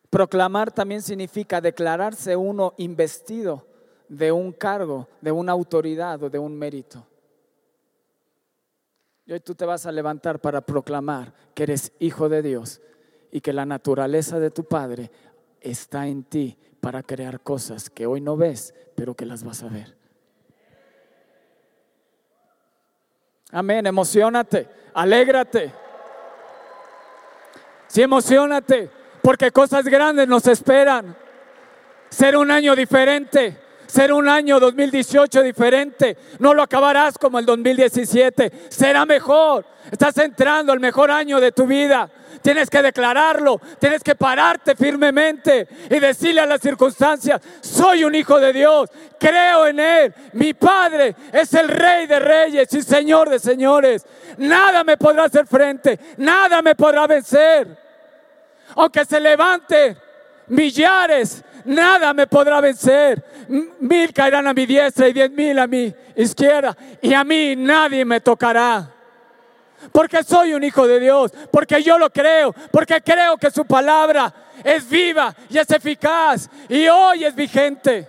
Proclamar 0.09 0.71
también 0.71 1.01
significa 1.01 1.61
declararse 1.61 2.35
uno 2.35 2.73
investido 2.77 3.65
de 4.07 4.31
un 4.31 4.51
cargo, 4.51 5.07
de 5.21 5.31
una 5.31 5.51
autoridad 5.51 6.23
o 6.23 6.29
de 6.29 6.39
un 6.39 6.57
mérito. 6.57 7.05
Y 9.25 9.33
hoy 9.33 9.39
tú 9.39 9.53
te 9.53 9.65
vas 9.65 9.85
a 9.85 9.91
levantar 9.91 10.39
para 10.39 10.61
proclamar 10.61 11.31
que 11.53 11.63
eres 11.63 11.91
hijo 11.99 12.27
de 12.27 12.41
Dios 12.41 12.81
y 13.31 13.41
que 13.41 13.53
la 13.53 13.67
naturaleza 13.67 14.39
de 14.39 14.49
tu 14.49 14.63
Padre 14.63 15.11
está 15.61 16.07
en 16.07 16.23
ti 16.23 16.57
para 16.81 17.03
crear 17.03 17.41
cosas 17.41 17.91
que 17.91 18.07
hoy 18.07 18.21
no 18.21 18.35
ves, 18.35 18.73
pero 18.95 19.13
que 19.13 19.27
las 19.27 19.43
vas 19.43 19.61
a 19.61 19.67
ver. 19.67 19.95
Amén, 23.51 23.85
emocionate, 23.85 24.67
alégrate. 24.93 25.71
Sí, 27.87 28.01
emocionate 28.01 28.98
porque 29.29 29.51
cosas 29.51 29.85
grandes 29.85 30.27
nos 30.27 30.47
esperan. 30.47 31.15
Ser 32.09 32.35
un 32.35 32.49
año 32.49 32.75
diferente, 32.75 33.55
ser 33.85 34.11
un 34.11 34.27
año 34.27 34.59
2018 34.59 35.43
diferente. 35.43 36.17
No 36.39 36.55
lo 36.55 36.63
acabarás 36.63 37.15
como 37.19 37.37
el 37.37 37.45
2017, 37.45 38.51
será 38.69 39.05
mejor. 39.05 39.67
Estás 39.91 40.17
entrando 40.17 40.73
al 40.73 40.79
mejor 40.79 41.11
año 41.11 41.39
de 41.39 41.51
tu 41.51 41.67
vida. 41.67 42.09
Tienes 42.41 42.71
que 42.71 42.81
declararlo, 42.81 43.61
tienes 43.77 44.01
que 44.01 44.15
pararte 44.15 44.75
firmemente 44.75 45.67
y 45.91 45.99
decirle 45.99 46.41
a 46.41 46.47
las 46.47 46.61
circunstancias, 46.61 47.39
soy 47.61 48.05
un 48.05 48.15
hijo 48.15 48.39
de 48.39 48.51
Dios, 48.51 48.89
creo 49.19 49.67
en 49.67 49.79
Él, 49.79 50.13
mi 50.33 50.55
Padre 50.55 51.15
es 51.31 51.53
el 51.53 51.67
Rey 51.67 52.07
de 52.07 52.17
Reyes 52.17 52.73
y 52.73 52.81
Señor 52.81 53.29
de 53.29 53.37
Señores. 53.37 54.07
Nada 54.39 54.83
me 54.83 54.97
podrá 54.97 55.25
hacer 55.25 55.45
frente, 55.45 55.99
nada 56.17 56.63
me 56.63 56.73
podrá 56.73 57.05
vencer 57.05 57.88
aunque 58.75 59.05
se 59.05 59.19
levante 59.19 59.97
millares, 60.47 61.43
nada 61.65 62.13
me 62.13 62.27
podrá 62.27 62.61
vencer. 62.61 63.23
Mil 63.79 64.13
caerán 64.13 64.47
a 64.47 64.53
mi 64.53 64.65
diestra 64.65 65.07
y 65.07 65.13
diez 65.13 65.31
mil 65.31 65.57
a 65.57 65.67
mi 65.67 65.93
izquierda, 66.15 66.75
y 67.01 67.13
a 67.13 67.23
mí 67.23 67.55
nadie 67.55 68.05
me 68.05 68.19
tocará. 68.21 68.95
Porque 69.91 70.23
soy 70.23 70.53
un 70.53 70.63
hijo 70.63 70.85
de 70.87 70.99
Dios, 70.99 71.31
porque 71.51 71.81
yo 71.81 71.97
lo 71.97 72.09
creo, 72.09 72.53
porque 72.71 73.01
creo 73.01 73.37
que 73.37 73.49
su 73.49 73.65
palabra 73.65 74.33
es 74.63 74.89
viva 74.89 75.33
y 75.49 75.57
es 75.57 75.69
eficaz 75.71 76.49
y 76.67 76.87
hoy 76.87 77.23
es 77.23 77.33
vigente. 77.33 78.07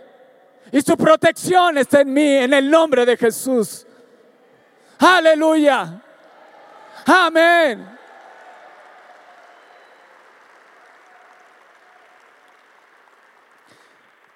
Y 0.72 0.80
su 0.82 0.96
protección 0.96 1.78
está 1.78 2.00
en 2.00 2.12
mí, 2.12 2.36
en 2.36 2.54
el 2.54 2.70
nombre 2.70 3.06
de 3.06 3.16
Jesús. 3.16 3.86
Aleluya. 4.98 6.00
Amén. 7.06 7.99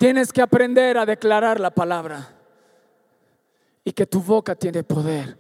Tienes 0.05 0.35
que 0.35 0.43
aprender 0.43 0.99
a 0.99 1.07
declarar 1.07 1.59
la 1.59 1.71
palabra. 1.71 2.39
y 3.87 3.93
que 3.93 4.05
tu 4.05 4.21
boca 4.21 4.55
tiene 4.55 4.83
poder. 4.83 5.39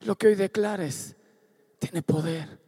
Lo 0.00 0.16
que 0.16 0.28
hoy 0.28 0.34
declares 0.34 1.14
tiene 1.78 2.00
poder. 2.00 2.58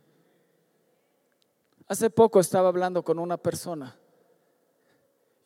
Hace 1.88 2.10
poco 2.10 2.38
estaba 2.38 2.68
hablando 2.68 3.02
con 3.02 3.18
una 3.18 3.38
persona 3.38 3.96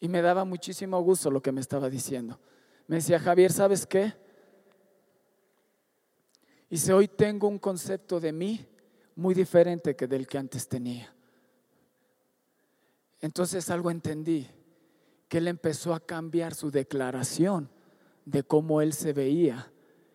y 0.00 0.08
me 0.08 0.20
daba 0.20 0.44
muchísimo 0.44 1.00
gusto 1.02 1.30
lo 1.30 1.40
que 1.40 1.52
me 1.52 1.60
estaba 1.60 1.88
diciendo. 1.88 2.40
Me 2.88 2.96
decía, 2.96 3.20
Javier, 3.20 3.52
¿sabes 3.52 3.86
qué? 3.86 4.12
Y 6.68 6.78
si 6.78 6.90
hoy 6.90 7.06
tengo 7.06 7.46
un 7.46 7.60
concepto 7.60 8.18
de 8.18 8.32
mí 8.32 8.66
muy 9.14 9.34
diferente 9.34 9.94
que 9.94 10.08
del 10.08 10.26
que 10.26 10.38
antes 10.38 10.66
tenía. 10.66 11.14
Entonces 13.20 13.70
algo 13.70 13.92
entendí, 13.92 14.46
que 15.34 15.38
él 15.38 15.48
empezó 15.48 15.94
a 15.94 15.98
cambiar 15.98 16.54
su 16.54 16.70
declaración 16.70 17.68
de 18.24 18.44
cómo 18.44 18.80
él 18.80 18.92
se 18.92 19.12
veía 19.12 19.68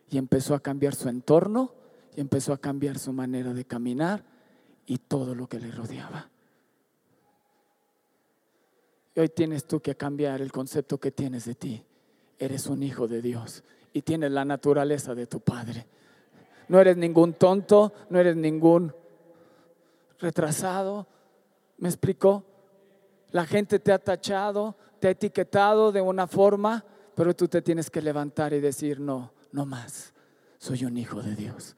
y 0.10 0.18
empezó 0.18 0.56
a 0.56 0.62
cambiar 0.62 0.96
su 0.96 1.10
entorno 1.10 1.74
y 2.16 2.22
empezó 2.22 2.54
a 2.54 2.58
cambiar 2.58 2.98
su 2.98 3.12
manera 3.12 3.54
de 3.54 3.66
caminar 3.66 4.24
y 4.86 4.98
todo 4.98 5.36
lo 5.36 5.46
que 5.50 5.60
le 5.60 5.72
rodeaba. 5.72 6.30
Hoy 9.18 9.28
tienes 9.28 9.66
tú 9.66 9.82
que 9.82 9.96
cambiar 9.96 10.40
el 10.40 10.54
concepto 10.54 10.98
que 10.98 11.12
tienes 11.12 11.44
de 11.44 11.56
ti. 11.56 11.84
Eres 12.38 12.68
un 12.68 12.82
hijo 12.82 13.06
de 13.06 13.22
Dios 13.22 13.66
y 13.92 14.04
tienes 14.04 14.32
la 14.32 14.46
naturaleza 14.46 15.14
de 15.16 15.28
tu 15.28 15.42
Padre. 15.42 15.86
No 16.70 16.80
eres 16.80 16.96
ningún 16.96 17.34
tonto, 17.34 17.92
no 18.10 18.20
eres 18.20 18.38
ningún 18.38 18.96
retrasado. 20.18 21.08
¿Me 21.78 21.90
explicó? 21.90 22.46
La 23.32 23.46
gente 23.46 23.80
te 23.80 23.92
ha 23.92 24.00
tachado, 24.00 24.78
te 25.00 25.08
ha 25.08 25.12
etiquetado 25.12 25.92
de 25.92 26.02
una 26.02 26.28
forma, 26.28 26.86
pero 27.16 27.36
tú 27.36 27.48
te 27.48 27.62
tienes 27.62 27.90
que 27.90 28.02
levantar 28.02 28.54
y 28.54 28.60
decir, 28.60 29.00
no, 29.00 29.34
no 29.52 29.66
más. 29.66 30.14
Soy 30.58 30.86
un 30.86 30.98
hijo 30.98 31.22
de 31.22 31.36
Dios. 31.36 31.76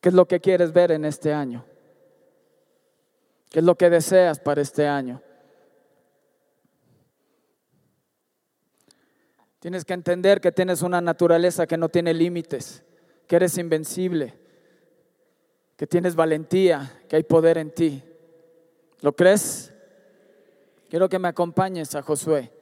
¿Qué 0.00 0.08
es 0.08 0.14
lo 0.14 0.26
que 0.26 0.40
quieres 0.40 0.72
ver 0.72 0.92
en 0.92 1.04
este 1.04 1.32
año? 1.32 1.64
¿Qué 3.50 3.58
es 3.58 3.64
lo 3.64 3.76
que 3.76 3.90
deseas 3.90 4.40
para 4.40 4.62
este 4.62 4.86
año? 4.86 5.22
Tienes 9.58 9.84
que 9.84 9.92
entender 9.92 10.40
que 10.40 10.52
tienes 10.52 10.80
una 10.80 11.02
naturaleza 11.02 11.66
que 11.66 11.76
no 11.76 11.90
tiene 11.90 12.14
límites, 12.14 12.82
que 13.26 13.36
eres 13.36 13.58
invencible, 13.58 14.39
que 15.80 15.86
tienes 15.86 16.14
valentía, 16.14 17.00
que 17.08 17.16
hay 17.16 17.22
poder 17.22 17.56
en 17.56 17.70
ti. 17.70 18.02
¿Lo 19.00 19.16
crees? 19.16 19.72
Quiero 20.90 21.08
que 21.08 21.18
me 21.18 21.26
acompañes 21.26 21.94
a 21.94 22.02
Josué. 22.02 22.52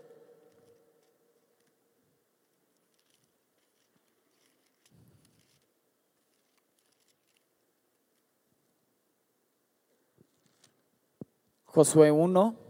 Josué 11.64 12.12
1. 12.12 12.67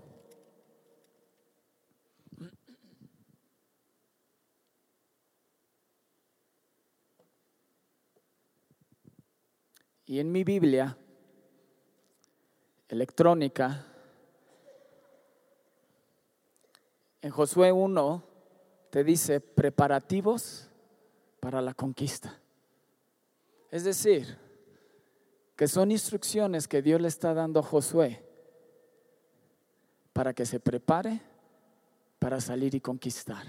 Biblia 10.48 10.96
electrónica, 12.88 13.84
en 17.20 17.30
Josué 17.30 17.70
1 17.70 18.24
te 18.88 19.04
dice 19.04 19.40
preparativos 19.40 20.70
para 21.38 21.60
la 21.60 21.74
conquista. 21.74 22.40
Es 23.70 23.84
decir, 23.84 24.38
que 25.54 25.68
son 25.68 25.90
instrucciones 25.90 26.66
que 26.66 26.80
Dios 26.80 26.98
le 26.98 27.08
está 27.08 27.34
dando 27.34 27.60
a 27.60 27.62
Josué 27.62 28.24
para 30.14 30.32
que 30.32 30.46
se 30.46 30.60
prepare 30.60 31.20
para 32.18 32.40
salir 32.40 32.74
y 32.74 32.80
conquistar. 32.80 33.44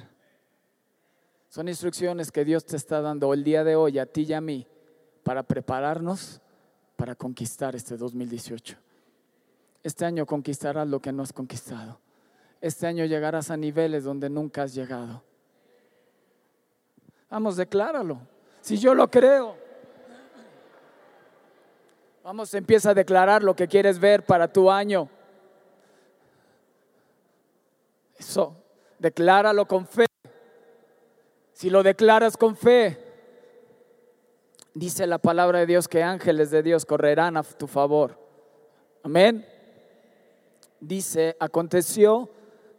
Son 1.47 1.69
instrucciones 1.69 2.29
que 2.29 2.43
Dios 2.43 2.65
te 2.65 2.75
está 2.75 2.99
dando 2.99 3.33
el 3.33 3.45
día 3.45 3.63
de 3.63 3.77
hoy 3.77 3.99
a 3.99 4.05
ti 4.05 4.23
y 4.23 4.33
a 4.33 4.41
mí 4.41 4.67
para 5.23 5.43
prepararnos 5.43 6.41
para 6.99 7.15
conquistar 7.15 7.77
este 7.77 7.95
2018. 7.95 8.75
Este 9.81 10.03
año 10.03 10.25
conquistarás 10.25 10.85
lo 10.85 10.99
que 10.99 11.13
no 11.13 11.23
has 11.23 11.31
conquistado. 11.31 11.97
Este 12.59 12.87
año 12.87 13.05
llegarás 13.05 13.49
a 13.49 13.55
niveles 13.55 14.03
donde 14.03 14.29
nunca 14.29 14.63
has 14.63 14.73
llegado. 14.73 15.23
Vamos, 17.29 17.55
decláralo. 17.55 18.19
Si 18.59 18.77
yo 18.77 18.93
lo 18.93 19.09
creo. 19.09 19.55
Vamos, 22.21 22.53
empieza 22.53 22.89
a 22.89 22.93
declarar 22.93 23.43
lo 23.43 23.55
que 23.55 23.69
quieres 23.69 23.97
ver 23.97 24.25
para 24.25 24.51
tu 24.51 24.69
año. 24.69 25.07
Eso, 28.17 28.57
decláralo 28.99 29.65
con 29.65 29.87
fe. 29.87 30.05
Si 31.53 31.69
lo 31.69 31.81
declaras 31.81 32.35
con 32.35 32.57
fe, 32.57 33.08
dice 34.79 35.05
la 35.05 35.17
palabra 35.17 35.59
de 35.59 35.65
Dios 35.65 35.87
que 35.89 36.01
ángeles 36.01 36.51
de 36.51 36.63
Dios 36.63 36.85
correrán 36.85 37.35
a 37.35 37.43
tu 37.43 37.67
favor. 37.67 38.17
Amén. 39.03 39.45
Dice, 40.79 41.35
aconteció 41.39 42.29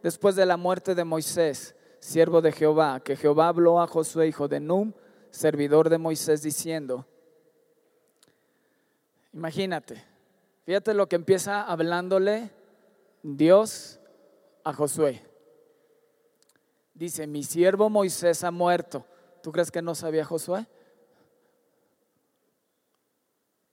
después 0.01 0.35
de 0.35 0.47
la 0.47 0.57
muerte 0.57 0.95
de 0.95 1.03
Moisés, 1.03 1.75
siervo 1.99 2.41
de 2.41 2.51
Jehová, 2.51 2.99
que 3.01 3.15
Jehová 3.15 3.49
habló 3.49 3.79
a 3.79 3.87
Josué, 3.87 4.27
hijo 4.27 4.47
de 4.47 4.59
Num, 4.59 4.93
servidor 5.29 5.89
de 5.89 5.99
Moisés, 5.99 6.41
diciendo, 6.41 7.05
imagínate, 9.31 10.03
fíjate 10.65 10.95
lo 10.95 11.07
que 11.07 11.17
empieza 11.17 11.61
hablándole 11.61 12.49
Dios 13.21 13.99
a 14.63 14.73
Josué. 14.73 15.21
Dice, 16.95 17.27
mi 17.27 17.43
siervo 17.43 17.89
Moisés 17.91 18.43
ha 18.43 18.51
muerto. 18.51 19.05
¿Tú 19.43 19.51
crees 19.51 19.71
que 19.71 19.81
no 19.83 19.93
sabía 19.93 20.25
Josué? 20.25 20.67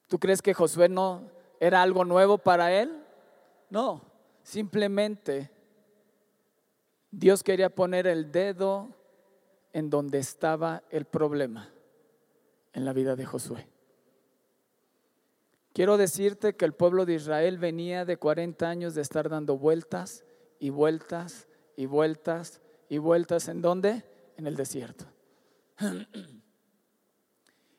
¿Tú 0.08 0.18
crees 0.18 0.42
que 0.42 0.54
Josué 0.54 0.88
no 0.88 1.30
era 1.60 1.82
algo 1.82 2.04
nuevo 2.04 2.38
para 2.38 2.72
él? 2.72 3.04
No, 3.70 4.02
simplemente 4.42 5.50
Dios 7.10 7.42
quería 7.42 7.68
poner 7.68 8.06
el 8.06 8.32
dedo 8.32 8.88
en 9.72 9.90
donde 9.90 10.18
estaba 10.18 10.82
el 10.90 11.04
problema 11.04 11.70
en 12.72 12.84
la 12.84 12.92
vida 12.92 13.16
de 13.16 13.26
Josué. 13.26 13.68
Quiero 15.74 15.96
decirte 15.96 16.56
que 16.56 16.64
el 16.64 16.72
pueblo 16.72 17.04
de 17.06 17.14
Israel 17.14 17.58
venía 17.58 18.04
de 18.04 18.16
40 18.16 18.68
años 18.68 18.94
de 18.94 19.02
estar 19.02 19.28
dando 19.28 19.58
vueltas 19.58 20.24
y 20.58 20.70
vueltas 20.70 21.46
y 21.76 21.86
vueltas 21.86 22.60
y 22.88 22.98
vueltas 22.98 23.48
en 23.48 23.62
dónde? 23.62 24.04
En 24.36 24.46
el 24.46 24.56
desierto. 24.56 25.04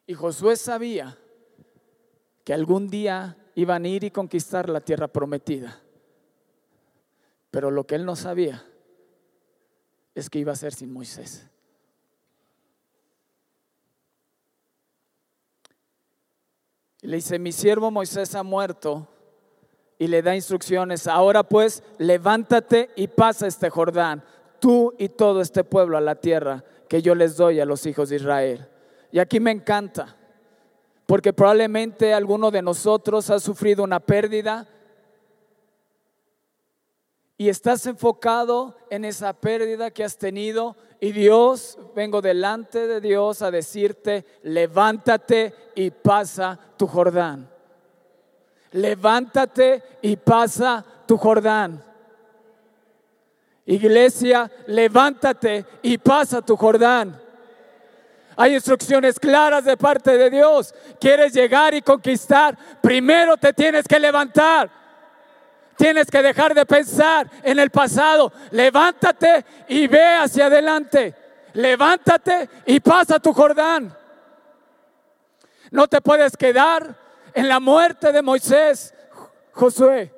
Y 0.07 0.15
Josué 0.15 0.55
sabía 0.55 1.19
que 2.49 2.53
algún 2.55 2.87
día 2.87 3.37
iban 3.53 3.85
a 3.85 3.87
ir 3.87 4.03
y 4.03 4.09
conquistar 4.09 4.69
la 4.69 4.81
tierra 4.81 5.07
prometida. 5.07 5.83
Pero 7.51 7.69
lo 7.69 7.85
que 7.85 7.93
él 7.93 8.05
no 8.05 8.15
sabía 8.15 8.65
es 10.15 10.31
que 10.31 10.39
iba 10.39 10.51
a 10.51 10.55
ser 10.55 10.73
sin 10.73 10.91
Moisés. 10.91 11.47
Y 17.03 17.07
le 17.09 17.17
dice, 17.17 17.37
mi 17.37 17.51
siervo 17.51 17.91
Moisés 17.91 18.33
ha 18.33 18.41
muerto 18.41 19.07
y 19.99 20.07
le 20.07 20.23
da 20.23 20.35
instrucciones. 20.35 21.05
Ahora 21.05 21.43
pues, 21.43 21.83
levántate 21.99 22.89
y 22.95 23.09
pasa 23.09 23.45
este 23.45 23.69
Jordán 23.69 24.23
tú 24.59 24.95
y 24.97 25.09
todo 25.09 25.41
este 25.41 25.63
pueblo 25.63 25.97
a 25.97 26.01
la 26.01 26.15
tierra 26.15 26.63
que 26.87 27.03
yo 27.03 27.13
les 27.13 27.37
doy 27.37 27.59
a 27.59 27.65
los 27.65 27.85
hijos 27.85 28.09
de 28.09 28.15
Israel. 28.15 28.67
Y 29.11 29.19
aquí 29.19 29.39
me 29.39 29.51
encanta, 29.51 30.17
porque 31.09 31.33
probablemente 31.33 32.13
alguno 32.13 32.51
de 32.51 32.61
nosotros 32.61 33.31
ha 33.31 33.39
sufrido 33.39 33.83
una 33.83 33.99
pérdida 33.99 34.67
y 37.35 37.49
estás 37.49 37.83
enfocado 37.87 38.77
en 38.91 39.05
esa 39.05 39.33
pérdida 39.33 39.89
que 39.89 40.03
has 40.03 40.19
tenido 40.19 40.75
y 40.99 41.11
Dios, 41.11 41.79
vengo 41.95 42.21
delante 42.21 42.85
de 42.85 43.01
Dios 43.01 43.41
a 43.41 43.49
decirte, 43.49 44.23
levántate 44.43 45.55
y 45.73 45.89
pasa 45.89 46.59
tu 46.77 46.85
Jordán. 46.85 47.49
Levántate 48.73 49.81
y 50.03 50.15
pasa 50.15 50.85
tu 51.07 51.17
Jordán. 51.17 51.83
Iglesia, 53.65 54.51
levántate 54.67 55.65
y 55.81 55.97
pasa 55.97 56.43
tu 56.43 56.55
Jordán. 56.55 57.19
Hay 58.41 58.55
instrucciones 58.55 59.19
claras 59.19 59.65
de 59.65 59.75
parte 59.75 60.17
de 60.17 60.29
Dios. 60.29 60.73
¿Quieres 60.97 61.33
llegar 61.33 61.73
y 61.73 61.81
conquistar? 61.81 62.57
Primero 62.81 63.35
te 63.35 63.51
tienes 63.51 63.85
que 63.85 63.99
levantar. 63.99 64.69
Tienes 65.75 66.09
que 66.09 66.21
dejar 66.21 66.53
de 66.53 66.65
pensar 66.65 67.29
en 67.43 67.59
el 67.59 67.69
pasado. 67.69 68.31
Levántate 68.51 69.43
y 69.67 69.87
ve 69.87 70.13
hacia 70.13 70.45
adelante. 70.45 71.13
Levántate 71.51 72.49
y 72.65 72.79
pasa 72.79 73.19
tu 73.19 73.33
Jordán. 73.33 73.93
No 75.71 75.89
te 75.89 75.99
puedes 75.99 76.37
quedar 76.37 76.95
en 77.33 77.49
la 77.49 77.59
muerte 77.59 78.13
de 78.13 78.21
Moisés, 78.21 78.93
Josué. 79.51 80.13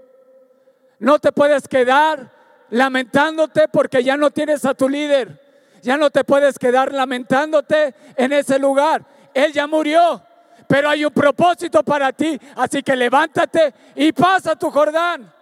No 1.00 1.18
te 1.18 1.32
puedes 1.32 1.68
quedar 1.68 2.32
lamentándote 2.70 3.68
porque 3.68 4.04
ya 4.04 4.16
no 4.16 4.30
tienes 4.30 4.64
a 4.64 4.76
tu 4.76 4.88
líder. 4.88 5.41
Ya 5.82 5.98
no 5.98 6.10
te 6.10 6.24
puedes 6.24 6.60
quedar 6.60 6.94
lamentándote 6.94 7.96
en 8.16 8.34
ese 8.34 8.60
lugar. 8.60 9.06
Él 9.34 9.52
ya 9.52 9.68
murió, 9.68 10.22
pero 10.68 10.90
hay 10.90 11.06
un 11.06 11.14
propósito 11.14 11.84
para 11.84 12.12
ti. 12.14 12.40
Así 12.56 12.84
que 12.84 12.96
levántate 12.96 13.74
y 13.96 14.12
pasa 14.12 14.56
tu 14.56 14.70
Jordán. 14.70 15.34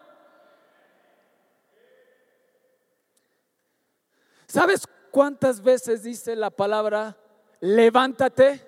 ¿Sabes 4.47 4.87
cuántas 5.11 5.61
veces 5.61 6.03
dice 6.03 6.35
la 6.35 6.49
palabra 6.49 7.15
levántate? 7.59 8.65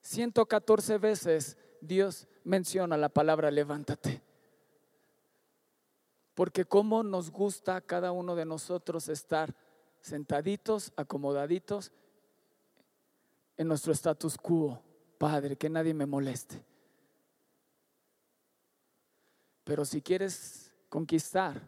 114 0.00 0.96
veces 0.96 1.58
Dios 1.82 2.26
menciona 2.44 2.96
la 2.96 3.10
palabra 3.10 3.50
levántate. 3.50 4.22
Porque 6.38 6.64
cómo 6.64 7.02
nos 7.02 7.32
gusta 7.32 7.80
cada 7.80 8.12
uno 8.12 8.36
de 8.36 8.44
nosotros 8.44 9.08
estar 9.08 9.56
sentaditos, 10.00 10.92
acomodaditos 10.94 11.90
en 13.56 13.66
nuestro 13.66 13.92
status 13.92 14.38
quo. 14.38 14.80
Padre, 15.18 15.56
que 15.56 15.68
nadie 15.68 15.92
me 15.94 16.06
moleste. 16.06 16.64
Pero 19.64 19.84
si 19.84 20.00
quieres 20.00 20.72
conquistar, 20.88 21.60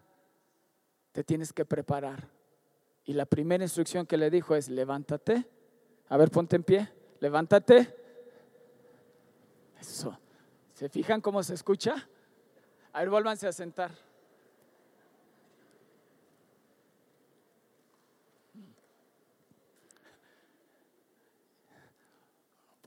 te 1.11 1.25
tienes 1.25 1.51
que 1.51 1.65
preparar. 1.65 2.29
Y 3.03 3.11
la 3.11 3.25
primera 3.25 3.65
instrucción 3.65 4.05
que 4.05 4.15
le 4.15 4.29
dijo 4.29 4.55
es, 4.55 4.69
levántate. 4.69 5.49
A 6.07 6.15
ver, 6.15 6.31
ponte 6.31 6.55
en 6.55 6.63
pie. 6.63 6.89
Levántate. 7.19 7.93
Eso. 9.81 10.17
¿Se 10.71 10.87
fijan 10.87 11.19
cómo 11.19 11.43
se 11.43 11.55
escucha? 11.55 12.07
A 12.93 12.99
ver, 13.01 13.09
vuélvanse 13.09 13.49
a 13.49 13.51
sentar. 13.51 14.10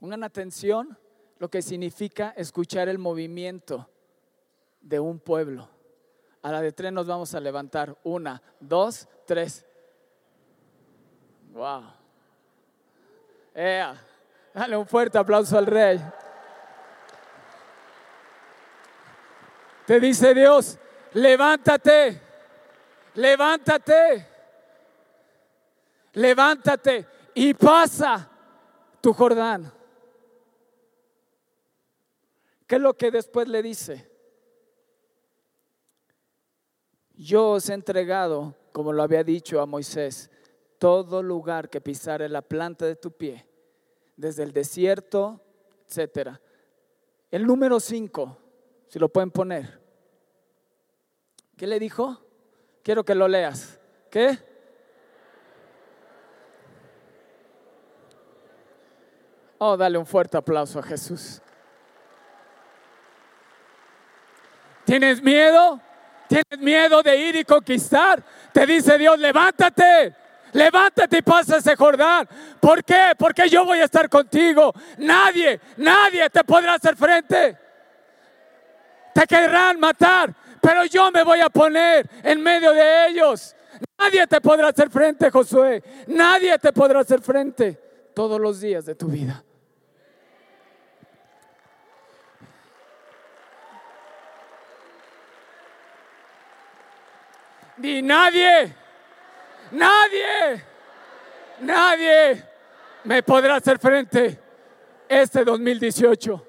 Pongan 0.05 0.23
atención 0.23 0.95
lo 1.39 1.49
que 1.49 1.63
significa 1.63 2.31
escuchar 2.37 2.89
el 2.89 2.99
movimiento 2.99 3.89
de 4.79 4.99
un 4.99 5.17
pueblo. 5.17 5.67
A 6.43 6.51
la 6.51 6.61
de 6.61 6.71
tres 6.71 6.93
nos 6.93 7.07
vamos 7.07 7.33
a 7.33 7.39
levantar. 7.39 7.97
Una, 8.03 8.39
dos, 8.59 9.07
tres. 9.25 9.65
Wow. 11.53 11.85
Dale 14.53 14.77
un 14.77 14.85
fuerte 14.85 15.17
aplauso 15.17 15.57
al 15.57 15.65
rey. 15.65 15.99
Te 19.87 19.99
dice 19.99 20.35
Dios, 20.35 20.77
levántate, 21.13 22.21
levántate, 23.15 24.27
levántate 26.13 27.07
y 27.33 27.55
pasa 27.55 28.29
tu 29.01 29.11
Jordán. 29.11 29.74
¿Qué 32.67 32.75
es 32.75 32.81
lo 32.81 32.95
que 32.95 33.11
después 33.11 33.47
le 33.47 33.61
dice? 33.61 34.09
Yo 37.13 37.51
os 37.51 37.69
he 37.69 37.73
entregado, 37.73 38.55
como 38.71 38.91
lo 38.91 39.03
había 39.03 39.23
dicho 39.23 39.61
a 39.61 39.65
Moisés, 39.65 40.29
todo 40.79 41.23
lugar 41.23 41.69
que 41.69 41.79
pisare 41.79 42.27
la 42.27 42.41
planta 42.41 42.85
de 42.85 42.95
tu 42.95 43.11
pie, 43.11 43.47
desde 44.17 44.43
el 44.43 44.51
desierto, 44.51 45.41
etcétera. 45.87 46.41
El 47.31 47.45
número 47.45 47.79
5, 47.79 48.37
si 48.87 48.99
lo 48.99 49.09
pueden 49.09 49.31
poner. 49.31 49.79
¿Qué 51.55 51.67
le 51.67 51.79
dijo? 51.79 52.19
Quiero 52.83 53.05
que 53.05 53.15
lo 53.15 53.27
leas. 53.27 53.79
¿Qué? 54.09 54.37
Oh, 59.57 59.77
dale 59.77 59.97
un 59.97 60.05
fuerte 60.05 60.37
aplauso 60.37 60.79
a 60.79 60.83
Jesús. 60.83 61.41
¿Tienes 64.97 65.21
miedo? 65.21 65.81
¿Tienes 66.29 66.57
miedo 66.57 67.03
de 67.03 67.17
ir 67.17 67.35
y 67.35 67.43
conquistar? 67.43 68.23
Te 68.53 68.65
dice 68.65 68.97
Dios, 68.97 69.19
levántate. 69.19 70.15
Levántate 70.53 71.17
y 71.17 71.21
pasa 71.21 71.57
ese 71.57 71.75
Jordán. 71.75 72.25
¿Por 72.61 72.81
qué? 72.81 73.11
Porque 73.19 73.49
yo 73.49 73.65
voy 73.65 73.79
a 73.79 73.83
estar 73.83 74.07
contigo. 74.07 74.73
Nadie, 74.99 75.59
nadie 75.75 76.29
te 76.29 76.45
podrá 76.45 76.75
hacer 76.75 76.95
frente. 76.95 77.57
Te 79.13 79.27
querrán 79.27 79.81
matar, 79.81 80.33
pero 80.61 80.85
yo 80.85 81.11
me 81.11 81.25
voy 81.25 81.41
a 81.41 81.49
poner 81.49 82.09
en 82.23 82.41
medio 82.41 82.71
de 82.71 83.09
ellos. 83.09 83.53
Nadie 83.99 84.25
te 84.27 84.39
podrá 84.39 84.69
hacer 84.69 84.89
frente, 84.89 85.29
Josué. 85.29 85.83
Nadie 86.07 86.57
te 86.57 86.71
podrá 86.71 87.01
hacer 87.01 87.19
frente 87.19 87.73
todos 88.13 88.39
los 88.39 88.61
días 88.61 88.85
de 88.85 88.95
tu 88.95 89.07
vida. 89.07 89.43
Ni 97.77 98.01
nadie, 98.01 98.73
nadie, 99.71 100.63
nadie 101.59 102.43
me 103.03 103.21
podrá 103.21 103.57
hacer 103.57 103.77
frente 103.79 104.39
este 105.09 105.43
2018 105.43 106.47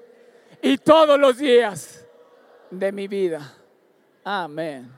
y 0.61 0.77
todos 0.77 1.19
los 1.19 1.37
días 1.37 2.05
de 2.71 2.91
mi 2.93 3.09
vida. 3.09 3.53
Amén. 4.23 4.93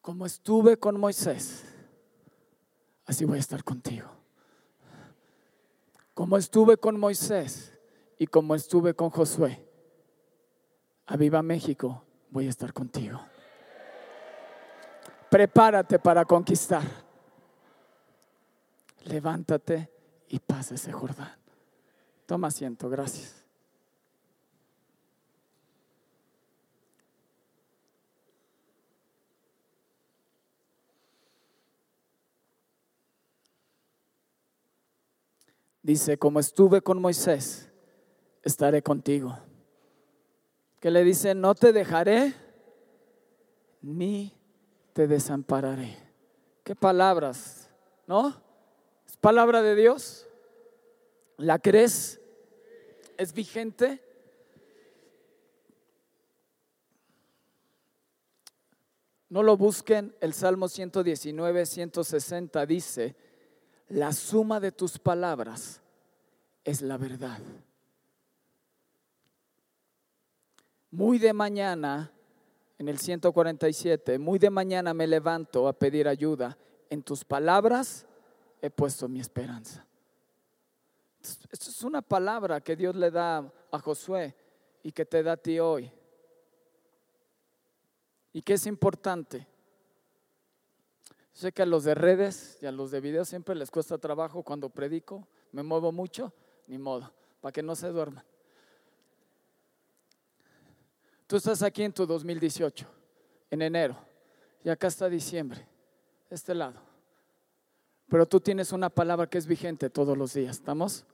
Como 0.00 0.24
estuve 0.24 0.78
con 0.78 0.98
Moisés 0.98 1.77
así 3.08 3.24
voy 3.24 3.38
a 3.38 3.40
estar 3.40 3.64
contigo. 3.64 4.06
Como 6.14 6.36
estuve 6.36 6.76
con 6.76 7.00
Moisés 7.00 7.72
y 8.18 8.26
como 8.26 8.54
estuve 8.54 8.94
con 8.94 9.10
Josué, 9.10 9.64
a 11.06 11.16
Viva 11.16 11.42
México 11.42 12.04
voy 12.30 12.46
a 12.46 12.50
estar 12.50 12.72
contigo. 12.72 13.18
Prepárate 15.30 15.98
para 15.98 16.24
conquistar. 16.24 16.84
Levántate 19.04 19.90
y 20.28 20.38
pasa 20.38 20.74
ese 20.74 20.92
Jordán. 20.92 21.34
Toma 22.26 22.48
asiento, 22.48 22.90
gracias. 22.90 23.37
Dice, 35.88 36.18
como 36.18 36.38
estuve 36.38 36.82
con 36.82 37.00
Moisés, 37.00 37.70
estaré 38.42 38.82
contigo. 38.82 39.38
Que 40.80 40.90
le 40.90 41.02
dice, 41.02 41.34
no 41.34 41.54
te 41.54 41.72
dejaré 41.72 42.34
ni 43.80 44.36
te 44.92 45.06
desampararé. 45.06 45.96
¿Qué 46.62 46.76
palabras? 46.76 47.70
¿No? 48.06 48.38
¿Es 49.06 49.16
palabra 49.16 49.62
de 49.62 49.74
Dios? 49.74 50.26
¿La 51.38 51.58
crees? 51.58 52.20
¿Es 53.16 53.32
vigente? 53.32 54.04
No 59.30 59.42
lo 59.42 59.56
busquen, 59.56 60.14
el 60.20 60.34
Salmo 60.34 60.68
119, 60.68 61.64
160 61.64 62.66
dice, 62.66 63.16
la 63.88 64.12
suma 64.12 64.60
de 64.60 64.72
tus 64.72 64.98
palabras 64.98 65.80
es 66.64 66.82
la 66.82 66.96
verdad. 66.96 67.38
Muy 70.90 71.18
de 71.18 71.32
mañana, 71.32 72.10
en 72.78 72.88
el 72.88 72.98
147, 72.98 74.18
muy 74.18 74.38
de 74.38 74.50
mañana 74.50 74.94
me 74.94 75.06
levanto 75.06 75.68
a 75.68 75.72
pedir 75.72 76.08
ayuda. 76.08 76.56
En 76.90 77.02
tus 77.02 77.24
palabras 77.24 78.06
he 78.60 78.70
puesto 78.70 79.08
mi 79.08 79.20
esperanza. 79.20 79.84
Esto 81.20 81.70
es 81.70 81.82
una 81.82 82.00
palabra 82.00 82.60
que 82.60 82.76
Dios 82.76 82.94
le 82.94 83.10
da 83.10 83.52
a 83.70 83.78
Josué 83.78 84.34
y 84.82 84.92
que 84.92 85.04
te 85.04 85.22
da 85.22 85.32
a 85.32 85.36
ti 85.36 85.58
hoy. 85.58 85.90
¿Y 88.32 88.42
qué 88.42 88.54
es 88.54 88.66
importante? 88.66 89.46
Sé 91.38 91.52
que 91.52 91.62
a 91.62 91.66
los 91.66 91.84
de 91.84 91.94
redes 91.94 92.58
y 92.60 92.66
a 92.66 92.72
los 92.72 92.90
de 92.90 93.00
video 93.00 93.24
siempre 93.24 93.54
les 93.54 93.70
cuesta 93.70 93.96
trabajo 93.96 94.42
cuando 94.42 94.70
predico, 94.70 95.24
me 95.52 95.62
muevo 95.62 95.92
mucho, 95.92 96.32
ni 96.66 96.78
modo, 96.78 97.12
para 97.40 97.52
que 97.52 97.62
no 97.62 97.76
se 97.76 97.86
duerman. 97.90 98.24
Tú 101.28 101.36
estás 101.36 101.62
aquí 101.62 101.84
en 101.84 101.92
tu 101.92 102.06
2018, 102.06 102.88
en 103.52 103.62
enero, 103.62 103.96
y 104.64 104.68
acá 104.68 104.88
está 104.88 105.08
diciembre, 105.08 105.64
este 106.28 106.56
lado. 106.56 106.80
Pero 108.08 108.26
tú 108.26 108.40
tienes 108.40 108.72
una 108.72 108.90
palabra 108.90 109.30
que 109.30 109.38
es 109.38 109.46
vigente 109.46 109.90
todos 109.90 110.18
los 110.18 110.34
días, 110.34 110.56
¿estamos? 110.56 111.06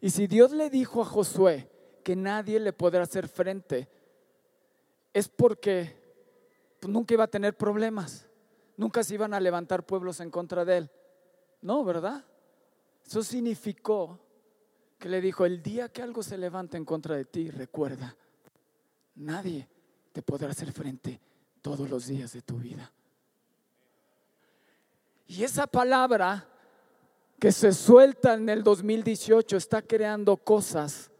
Y 0.00 0.08
si 0.08 0.26
Dios 0.26 0.52
le 0.52 0.70
dijo 0.70 1.02
a 1.02 1.04
Josué 1.04 1.70
que 2.02 2.16
nadie 2.16 2.58
le 2.60 2.72
podrá 2.72 3.02
hacer 3.02 3.28
frente, 3.28 3.90
es 5.12 5.28
porque 5.28 5.94
nunca 6.80 7.12
iba 7.12 7.24
a 7.24 7.28
tener 7.28 7.54
problemas. 7.54 8.27
Nunca 8.78 9.02
se 9.02 9.14
iban 9.14 9.34
a 9.34 9.40
levantar 9.40 9.84
pueblos 9.84 10.20
en 10.20 10.30
contra 10.30 10.64
de 10.64 10.78
él. 10.78 10.90
No, 11.62 11.82
¿verdad? 11.82 12.24
Eso 13.04 13.24
significó 13.24 14.20
que 14.98 15.08
le 15.08 15.20
dijo, 15.20 15.44
el 15.44 15.60
día 15.60 15.88
que 15.88 16.00
algo 16.00 16.22
se 16.22 16.38
levante 16.38 16.76
en 16.76 16.84
contra 16.84 17.16
de 17.16 17.24
ti, 17.24 17.50
recuerda, 17.50 18.16
nadie 19.16 19.68
te 20.12 20.22
podrá 20.22 20.50
hacer 20.50 20.70
frente 20.70 21.20
todos 21.60 21.90
los 21.90 22.06
días 22.06 22.32
de 22.32 22.42
tu 22.42 22.56
vida. 22.58 22.92
Y 25.26 25.42
esa 25.42 25.66
palabra 25.66 26.46
que 27.40 27.50
se 27.50 27.72
suelta 27.72 28.34
en 28.34 28.48
el 28.48 28.62
2018 28.62 29.56
está 29.56 29.82
creando 29.82 30.36
cosas 30.36 31.10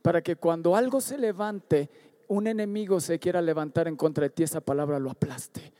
para 0.00 0.22
que 0.22 0.36
cuando 0.36 0.74
algo 0.74 1.02
se 1.02 1.18
levante, 1.18 1.90
un 2.28 2.46
enemigo 2.46 3.00
se 3.00 3.18
quiera 3.18 3.42
levantar 3.42 3.86
en 3.86 3.96
contra 3.96 4.24
de 4.24 4.30
ti, 4.30 4.44
esa 4.44 4.62
palabra 4.62 4.98
lo 4.98 5.10
aplaste. 5.10 5.74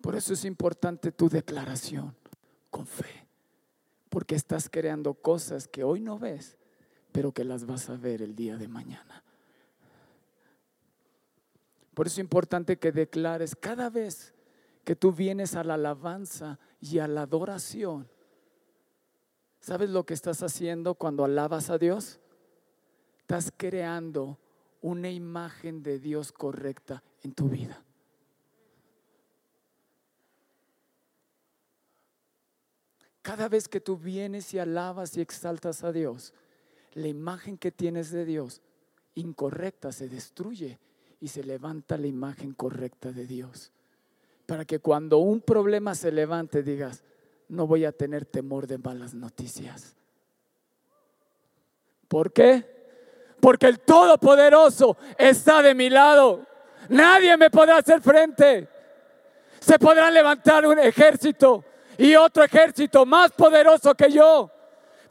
Por 0.00 0.16
eso 0.16 0.32
es 0.32 0.44
importante 0.44 1.12
tu 1.12 1.28
declaración 1.28 2.14
con 2.70 2.86
fe, 2.86 3.26
porque 4.08 4.34
estás 4.34 4.68
creando 4.68 5.14
cosas 5.14 5.68
que 5.68 5.84
hoy 5.84 6.00
no 6.00 6.18
ves, 6.18 6.56
pero 7.12 7.32
que 7.32 7.44
las 7.44 7.66
vas 7.66 7.90
a 7.90 7.96
ver 7.96 8.22
el 8.22 8.34
día 8.34 8.56
de 8.56 8.68
mañana. 8.68 9.22
Por 11.94 12.06
eso 12.06 12.14
es 12.14 12.24
importante 12.24 12.78
que 12.78 12.92
declares 12.92 13.54
cada 13.54 13.90
vez 13.90 14.32
que 14.84 14.96
tú 14.96 15.12
vienes 15.12 15.54
a 15.54 15.64
la 15.64 15.74
alabanza 15.74 16.58
y 16.80 16.98
a 16.98 17.06
la 17.06 17.22
adoración. 17.22 18.08
¿Sabes 19.60 19.90
lo 19.90 20.06
que 20.06 20.14
estás 20.14 20.42
haciendo 20.42 20.94
cuando 20.94 21.24
alabas 21.24 21.68
a 21.68 21.76
Dios? 21.76 22.20
Estás 23.18 23.52
creando 23.54 24.38
una 24.80 25.10
imagen 25.10 25.82
de 25.82 25.98
Dios 25.98 26.32
correcta 26.32 27.02
en 27.22 27.34
tu 27.34 27.48
vida. 27.48 27.84
Cada 33.22 33.48
vez 33.48 33.68
que 33.68 33.80
tú 33.80 33.96
vienes 33.96 34.52
y 34.54 34.58
alabas 34.58 35.16
y 35.16 35.20
exaltas 35.20 35.84
a 35.84 35.92
Dios, 35.92 36.32
la 36.94 37.06
imagen 37.06 37.58
que 37.58 37.70
tienes 37.70 38.10
de 38.10 38.24
Dios 38.24 38.62
incorrecta 39.14 39.92
se 39.92 40.08
destruye 40.08 40.78
y 41.20 41.28
se 41.28 41.44
levanta 41.44 41.98
la 41.98 42.06
imagen 42.06 42.54
correcta 42.54 43.12
de 43.12 43.26
Dios. 43.26 43.72
Para 44.46 44.64
que 44.64 44.78
cuando 44.78 45.18
un 45.18 45.40
problema 45.40 45.94
se 45.94 46.10
levante 46.10 46.62
digas, 46.62 47.04
no 47.48 47.66
voy 47.66 47.84
a 47.84 47.92
tener 47.92 48.24
temor 48.24 48.66
de 48.66 48.78
malas 48.78 49.12
noticias. 49.12 49.94
¿Por 52.08 52.32
qué? 52.32 52.64
Porque 53.40 53.66
el 53.66 53.80
Todopoderoso 53.80 54.96
está 55.18 55.62
de 55.62 55.74
mi 55.74 55.90
lado. 55.90 56.46
Nadie 56.88 57.36
me 57.36 57.50
podrá 57.50 57.78
hacer 57.78 58.00
frente. 58.00 58.68
Se 59.60 59.78
podrá 59.78 60.10
levantar 60.10 60.66
un 60.66 60.78
ejército 60.78 61.64
y 62.00 62.16
otro 62.16 62.42
ejército 62.42 63.04
más 63.04 63.30
poderoso 63.32 63.94
que 63.94 64.10
yo. 64.10 64.50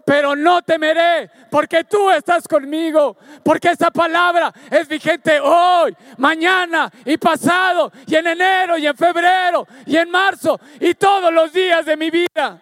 Pero 0.03 0.35
no 0.35 0.63
temeré 0.63 1.29
porque 1.51 1.83
tú 1.83 2.09
estás 2.09 2.47
conmigo, 2.47 3.15
porque 3.43 3.69
esa 3.69 3.91
palabra 3.91 4.51
es 4.71 4.87
vigente 4.87 5.39
hoy, 5.39 5.95
mañana 6.17 6.91
y 7.05 7.15
pasado, 7.17 7.91
y 8.07 8.15
en 8.15 8.25
enero 8.25 8.75
y 8.79 8.87
en 8.87 8.97
febrero 8.97 9.67
y 9.85 9.97
en 9.97 10.09
marzo 10.09 10.59
y 10.79 10.95
todos 10.95 11.31
los 11.31 11.53
días 11.53 11.85
de 11.85 11.95
mi 11.95 12.09
vida. 12.09 12.59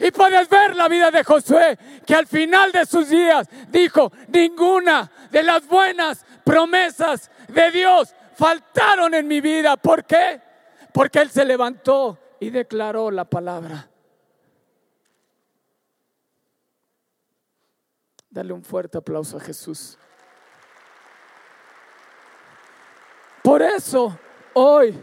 Y 0.00 0.10
puedes 0.10 0.48
ver 0.48 0.74
la 0.74 0.88
vida 0.88 1.12
de 1.12 1.22
Josué, 1.22 1.78
que 2.04 2.16
al 2.16 2.26
final 2.26 2.72
de 2.72 2.86
sus 2.86 3.08
días 3.08 3.48
dijo, 3.68 4.12
ninguna 4.26 5.08
de 5.30 5.44
las 5.44 5.64
buenas 5.68 6.24
promesas 6.42 7.30
de 7.46 7.70
Dios 7.70 8.12
faltaron 8.34 9.14
en 9.14 9.28
mi 9.28 9.40
vida. 9.40 9.76
¿Por 9.76 10.04
qué? 10.04 10.40
Porque 10.92 11.20
Él 11.20 11.30
se 11.30 11.44
levantó 11.44 12.18
y 12.40 12.50
declaró 12.50 13.10
la 13.10 13.24
palabra. 13.24 13.90
Dale 18.30 18.52
un 18.52 18.62
fuerte 18.62 18.98
aplauso 18.98 19.36
a 19.36 19.40
Jesús. 19.40 19.98
Por 23.42 23.62
eso 23.62 24.18
hoy 24.54 24.98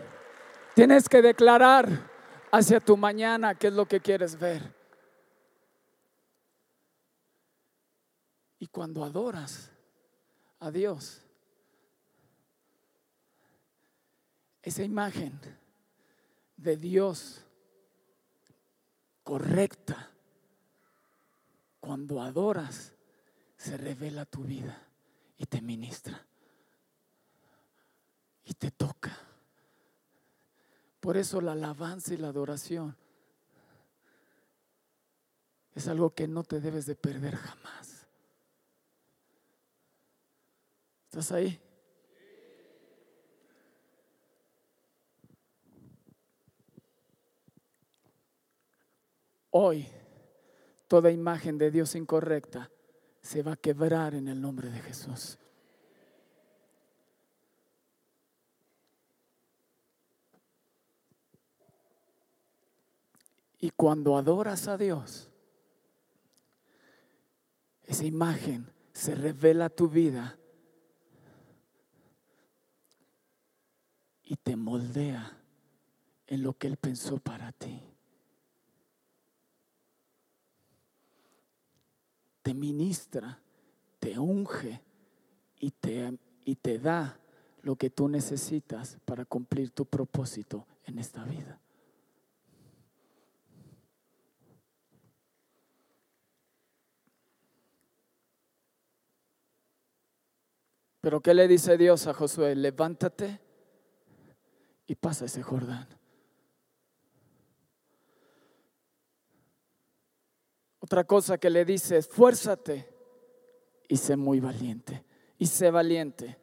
tienes 0.76 1.10
que 1.10 1.22
declarar 1.22 1.88
hacia 2.52 2.80
tu 2.80 2.96
mañana 2.96 3.56
qué 3.56 3.68
es 3.68 3.74
lo 3.74 3.86
que 3.86 4.00
quieres 4.00 4.38
ver. 4.38 4.74
Y 8.60 8.68
cuando 8.68 9.04
adoras 9.04 9.72
a 10.60 10.72
Dios, 10.72 11.22
esa 14.62 14.84
imagen 14.84 15.40
de 16.58 16.78
Dios 16.78 17.42
correcta, 19.24 20.12
cuando 21.80 22.22
adoras, 22.22 22.94
se 23.58 23.78
revela 23.78 24.26
tu 24.26 24.44
vida 24.44 24.78
y 25.38 25.46
te 25.46 25.62
ministra 25.62 26.26
y 28.44 28.54
te 28.54 28.72
toca. 28.72 29.18
Por 31.00 31.18
eso 31.18 31.42
la 31.42 31.54
alabanza 31.54 32.14
y 32.14 32.18
la 32.18 32.30
adoración 32.30 32.96
es 35.74 35.88
algo 35.88 36.14
que 36.14 36.28
no 36.28 36.44
te 36.44 36.60
debes 36.60 36.86
de 36.86 36.96
perder 36.96 37.36
jamás. 37.36 38.08
¿Estás 41.06 41.32
ahí? 41.32 41.65
Hoy, 49.58 49.88
toda 50.90 51.12
imagen 51.12 51.58
de 51.58 51.72
Dios 51.72 51.96
incorrecta 51.96 52.70
se 53.22 53.42
va 53.42 53.54
a 53.54 53.56
quebrar 53.56 54.14
en 54.14 54.28
el 54.28 54.42
nombre 54.42 54.70
de 54.70 54.82
Jesús. 54.82 55.38
Y 63.62 63.70
cuando 63.70 64.18
adoras 64.18 64.68
a 64.68 64.78
Dios, 64.78 65.30
esa 67.84 68.04
imagen 68.04 68.70
se 68.92 69.16
revela 69.16 69.68
a 69.68 69.70
tu 69.70 69.88
vida 69.88 70.38
y 74.22 74.36
te 74.36 74.58
moldea 74.58 75.32
en 76.28 76.44
lo 76.44 76.52
que 76.58 76.68
Él 76.68 76.76
pensó 76.76 77.20
para 77.20 77.54
ti. 77.54 77.95
Te 82.46 82.54
ministra, 82.54 83.42
te 83.98 84.20
unge 84.20 84.80
y 85.60 85.72
te, 85.72 86.16
y 86.46 86.54
te 86.54 86.78
da 86.78 87.20
lo 87.64 87.76
que 87.76 87.90
tú 87.90 88.08
necesitas 88.08 89.00
para 89.04 89.26
cumplir 89.26 89.72
tu 89.72 89.84
propósito 89.86 90.68
en 90.84 91.00
esta 91.00 91.24
vida. 91.24 91.60
Pero 101.02 101.22
¿qué 101.22 101.34
le 101.34 101.48
dice 101.48 101.80
Dios 101.80 102.06
a 102.06 102.14
Josué? 102.14 102.54
Levántate 102.54 103.42
y 104.86 104.94
pasa 104.94 105.26
ese 105.26 105.42
Jordán. 105.42 105.95
Otra 110.86 111.04
cosa 111.04 111.40
que 111.40 111.50
le 111.50 111.66
dice, 111.66 111.98
esfuérzate 111.98 112.88
y 113.88 113.98
sé 113.98 114.16
muy 114.16 114.40
valiente. 114.40 115.04
Y 115.40 115.48
sé 115.48 115.72
valiente. 115.72 116.38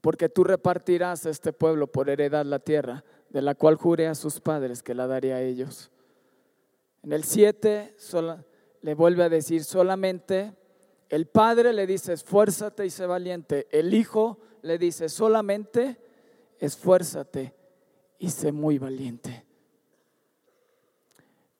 Porque 0.00 0.30
tú 0.30 0.42
repartirás 0.42 1.26
a 1.26 1.30
este 1.30 1.52
pueblo 1.52 1.92
por 1.92 2.08
heredad 2.08 2.46
la 2.46 2.60
tierra, 2.60 3.04
de 3.28 3.42
la 3.42 3.54
cual 3.54 3.74
juré 3.74 4.06
a 4.06 4.14
sus 4.14 4.40
padres 4.40 4.82
que 4.82 4.94
la 4.94 5.06
daría 5.06 5.34
a 5.34 5.42
ellos. 5.42 5.90
En 7.02 7.12
el 7.12 7.24
7 7.24 7.94
le 8.80 8.94
vuelve 8.94 9.22
a 9.22 9.28
decir, 9.28 9.64
solamente 9.64 10.56
El 11.10 11.26
padre 11.26 11.74
le 11.74 11.86
dice, 11.86 12.14
esfuérzate 12.14 12.86
y 12.86 12.90
sé 12.90 13.04
valiente. 13.04 13.68
El 13.70 13.92
hijo 13.92 14.38
le 14.62 14.78
dice, 14.78 15.10
solamente 15.10 15.98
esfuérzate 16.58 17.54
y 18.18 18.30
sé 18.30 18.50
muy 18.50 18.78
valiente. 18.78 19.44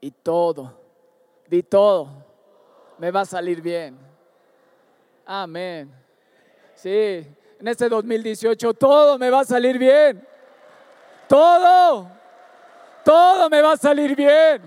Y 0.00 0.10
todo, 0.10 0.72
di 1.48 1.62
todo, 1.62 2.08
me 2.98 3.10
va 3.10 3.22
a 3.22 3.24
salir 3.24 3.60
bien. 3.60 3.98
Amén. 5.26 5.92
Sí, 6.74 7.26
en 7.60 7.68
este 7.68 7.88
2018 7.88 8.74
todo 8.74 9.18
me 9.18 9.30
va 9.30 9.40
a 9.40 9.44
salir 9.44 9.78
bien. 9.78 10.26
Todo, 11.28 12.10
todo 13.04 13.50
me 13.50 13.60
va 13.60 13.72
a 13.72 13.76
salir 13.76 14.14
bien. 14.14 14.62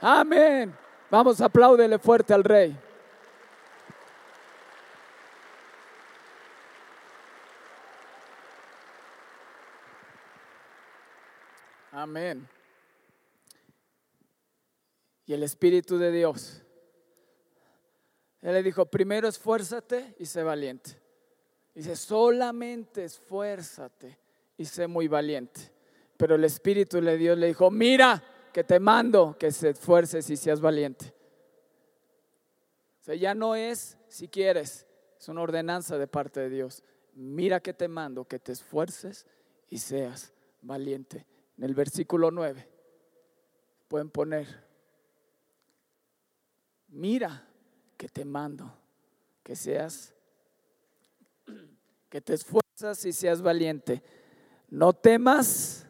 Amén. 0.00 0.74
Vamos, 1.10 1.40
apláudele 1.40 1.98
fuerte 1.98 2.34
al 2.34 2.44
rey. 2.44 2.76
Amén. 11.92 12.48
Y 15.28 15.34
el 15.34 15.44
Espíritu 15.44 15.96
de 15.96 16.10
Dios 16.10 16.64
él 18.40 18.52
le 18.52 18.62
dijo, 18.62 18.86
primero 18.86 19.28
esfuérzate 19.28 20.14
y 20.18 20.26
sé 20.26 20.42
valiente. 20.42 20.92
Dice, 21.74 21.96
solamente 21.96 23.04
esfuérzate 23.04 24.18
y 24.56 24.64
sé 24.64 24.86
muy 24.86 25.08
valiente. 25.08 25.60
Pero 26.16 26.36
el 26.36 26.44
Espíritu 26.44 27.00
de 27.00 27.16
Dios 27.16 27.38
le 27.38 27.48
dijo, 27.48 27.70
mira 27.70 28.22
que 28.52 28.64
te 28.64 28.80
mando 28.80 29.36
que 29.38 29.50
se 29.50 29.70
esfuerces 29.70 30.30
y 30.30 30.36
seas 30.36 30.60
valiente. 30.60 31.12
O 33.00 33.04
sea, 33.04 33.14
ya 33.14 33.34
no 33.34 33.54
es 33.54 33.96
si 34.08 34.28
quieres, 34.28 34.86
es 35.18 35.28
una 35.28 35.42
ordenanza 35.42 35.98
de 35.98 36.06
parte 36.06 36.40
de 36.40 36.50
Dios. 36.50 36.82
Mira 37.14 37.60
que 37.60 37.74
te 37.74 37.88
mando 37.88 38.24
que 38.24 38.38
te 38.38 38.52
esfuerces 38.52 39.26
y 39.68 39.78
seas 39.78 40.32
valiente. 40.62 41.26
En 41.56 41.64
el 41.64 41.74
versículo 41.74 42.30
9 42.30 42.68
pueden 43.88 44.10
poner, 44.10 44.67
mira 46.88 47.46
que 47.96 48.08
te 48.08 48.24
mando, 48.24 48.72
que 49.42 49.56
seas, 49.56 50.14
que 52.08 52.20
te 52.20 52.34
esfuerzas 52.34 53.04
y 53.04 53.12
seas 53.12 53.42
valiente. 53.42 54.02
No 54.70 54.92
temas 54.92 55.86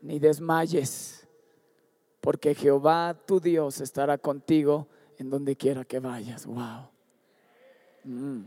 ni 0.00 0.18
desmayes, 0.18 1.26
porque 2.20 2.54
Jehová 2.54 3.16
tu 3.26 3.40
Dios 3.40 3.80
estará 3.80 4.18
contigo 4.18 4.88
en 5.18 5.30
donde 5.30 5.56
quiera 5.56 5.84
que 5.84 5.98
vayas. 5.98 6.46
Wow. 6.46 6.88
Mm. 8.04 8.44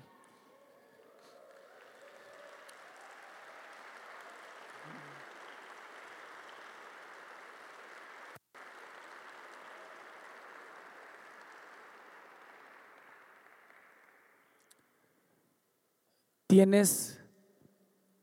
¿Tienes 16.48 17.20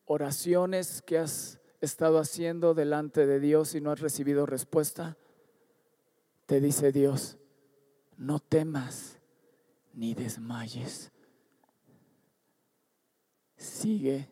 oraciones 0.07 1.03
que 1.03 1.19
has 1.19 1.61
estado 1.83 2.19
haciendo 2.19 2.73
delante 2.73 3.27
de 3.27 3.39
Dios 3.39 3.75
y 3.75 3.83
no 3.83 3.91
has 3.91 4.01
recibido 4.01 4.47
respuesta? 4.47 5.19
Te 6.47 6.59
dice 6.59 6.91
Dios, 6.91 7.37
no 8.17 8.39
temas 8.41 9.19
ni 9.93 10.15
desmayes. 10.15 11.13
Sigue 13.59 14.31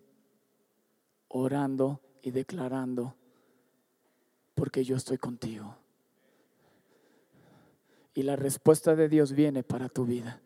orando 1.29 2.01
y 2.23 2.31
declarando, 2.31 3.15
porque 4.55 4.85
yo 4.85 4.97
estoy 4.97 5.19
contigo. 5.19 5.77
Y 8.15 8.23
la 8.23 8.37
respuesta 8.37 8.97
de 8.97 9.11
Dios 9.11 9.33
viene 9.33 9.63
para 9.63 9.91
tu 9.91 10.07
vida. 10.07 10.41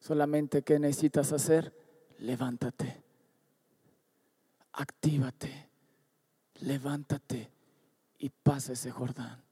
Solamente 0.00 0.62
¿qué 0.62 0.78
necesitas 0.78 1.32
hacer? 1.32 1.72
Levántate. 2.18 3.02
Actívate. 4.72 5.68
Levántate 6.60 7.50
y 8.18 8.30
pasa 8.30 8.72
ese 8.72 8.90
Jordán. 8.90 9.42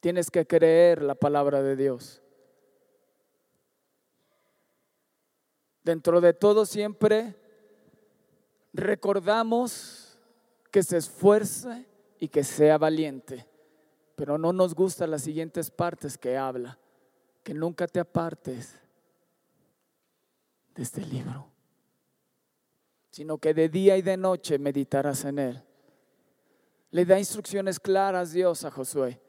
Tienes 0.00 0.30
que 0.30 0.46
creer 0.46 1.02
la 1.02 1.14
palabra 1.14 1.62
de 1.62 1.74
Dios. 1.74 2.22
Dentro 5.82 6.20
de 6.20 6.34
todo 6.34 6.66
siempre 6.66 7.34
recordamos 8.72 10.18
que 10.70 10.82
se 10.82 10.98
esfuerce 10.98 11.86
y 12.18 12.28
que 12.28 12.44
sea 12.44 12.76
valiente, 12.76 13.46
pero 14.16 14.36
no 14.36 14.52
nos 14.52 14.74
gustan 14.74 15.12
las 15.12 15.22
siguientes 15.22 15.70
partes 15.70 16.18
que 16.18 16.36
habla 16.36 16.78
que 17.46 17.54
nunca 17.54 17.86
te 17.86 18.00
apartes 18.00 18.76
de 20.74 20.82
este 20.82 21.00
libro, 21.02 21.46
sino 23.12 23.38
que 23.38 23.54
de 23.54 23.68
día 23.68 23.96
y 23.96 24.02
de 24.02 24.16
noche 24.16 24.58
meditarás 24.58 25.24
en 25.24 25.38
él. 25.38 25.62
Le 26.90 27.04
da 27.04 27.20
instrucciones 27.20 27.78
claras 27.78 28.32
Dios 28.32 28.64
a 28.64 28.72
Josué. 28.72 29.20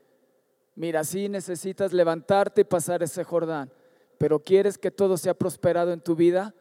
Mira, 0.74 1.04
si 1.04 1.30
necesitas 1.30 1.94
levantarte 1.94 2.62
y 2.62 2.64
pasar 2.64 3.04
ese 3.04 3.24
Jordán, 3.24 3.72
pero 4.18 4.40
quieres 4.40 4.80
que 4.80 4.90
todo 4.90 5.16
sea 5.18 5.36
prosperado 5.36 5.94
en 5.94 6.02
tu 6.02 6.16
vida, 6.16 6.56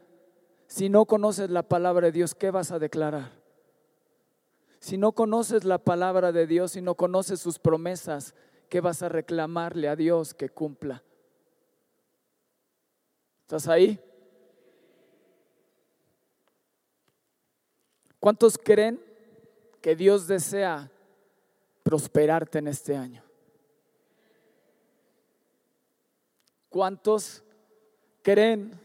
si 0.67 0.91
no 0.91 1.07
conoces 1.07 1.49
la 1.49 1.63
palabra 1.63 2.09
de 2.09 2.13
Dios, 2.13 2.35
¿qué 2.35 2.51
vas 2.51 2.71
a 2.71 2.79
declarar? 2.79 3.33
Si 4.79 4.99
no 4.99 5.13
conoces 5.13 5.65
la 5.65 5.79
palabra 5.79 6.33
de 6.33 6.47
Dios 6.47 6.77
y 6.77 6.83
no 6.83 6.97
conoces 6.97 7.41
sus 7.41 7.59
promesas, 7.59 8.35
¿qué 8.69 8.83
vas 8.83 9.03
a 9.03 9.09
reclamarle 9.09 9.89
a 9.89 9.97
Dios 9.97 10.35
que 10.35 10.51
cumpla? 10.51 11.03
¿Estás 13.47 13.69
ahí? 13.69 13.97
¿Cuántos 18.19 18.59
creen 18.59 19.01
que 19.81 19.95
Dios 19.95 20.27
desea 20.27 20.91
prosperarte 21.85 22.59
en 22.59 22.67
este 22.67 22.97
año? 22.97 23.23
¿Cuántos 26.69 27.45
creen 28.23 28.81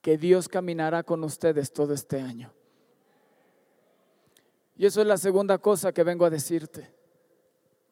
que 0.00 0.16
Dios 0.16 0.48
caminará 0.48 1.02
con 1.02 1.22
ustedes 1.24 1.70
todo 1.74 1.92
este 1.92 2.22
año? 2.22 2.50
Y 4.76 4.86
eso 4.86 5.02
es 5.02 5.06
la 5.06 5.18
segunda 5.18 5.58
cosa 5.58 5.92
que 5.92 6.04
vengo 6.04 6.24
a 6.24 6.30
decirte. 6.30 6.90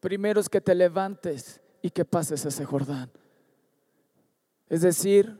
Primero 0.00 0.40
es 0.40 0.48
que 0.48 0.62
te 0.62 0.74
levantes 0.74 1.60
y 1.82 1.90
que 1.90 2.04
pases 2.04 2.44
ese 2.44 2.64
Jordán. 2.64 3.10
Es 4.68 4.82
decir, 4.82 5.38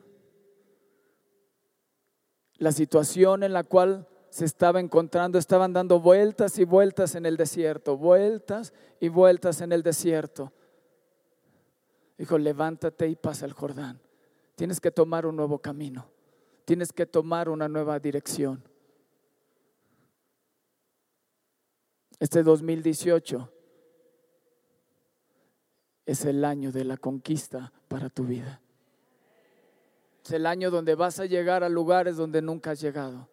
la 2.56 2.72
situación 2.72 3.42
en 3.42 3.52
la 3.52 3.64
cual 3.64 4.06
se 4.30 4.44
estaba 4.44 4.80
encontrando, 4.80 5.38
estaban 5.38 5.72
dando 5.72 6.00
vueltas 6.00 6.58
y 6.58 6.64
vueltas 6.64 7.14
en 7.14 7.26
el 7.26 7.36
desierto, 7.36 7.96
vueltas 7.96 8.72
y 9.00 9.08
vueltas 9.08 9.60
en 9.60 9.72
el 9.72 9.82
desierto. 9.82 10.52
Dijo, 12.16 12.38
levántate 12.38 13.08
y 13.08 13.16
pasa 13.16 13.46
el 13.46 13.52
Jordán. 13.52 14.00
Tienes 14.54 14.80
que 14.80 14.90
tomar 14.90 15.26
un 15.26 15.36
nuevo 15.36 15.58
camino, 15.58 16.10
tienes 16.64 16.92
que 16.92 17.06
tomar 17.06 17.48
una 17.48 17.68
nueva 17.68 17.98
dirección. 17.98 18.62
Este 22.18 22.42
2018 22.42 23.50
es 26.06 26.24
el 26.24 26.44
año 26.44 26.72
de 26.72 26.84
la 26.84 26.96
conquista 26.96 27.72
para 27.88 28.08
tu 28.08 28.24
vida. 28.24 28.60
Es 30.24 30.32
el 30.32 30.46
año 30.46 30.70
donde 30.70 30.94
vas 30.94 31.20
a 31.20 31.26
llegar 31.26 31.64
a 31.64 31.68
lugares 31.68 32.16
donde 32.16 32.42
nunca 32.42 32.72
has 32.72 32.80
llegado. 32.80 33.28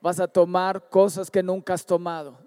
Vas 0.00 0.20
a 0.20 0.28
tomar 0.28 0.88
cosas 0.88 1.30
que 1.30 1.42
nunca 1.42 1.74
has 1.74 1.86
tomado. 1.86 2.38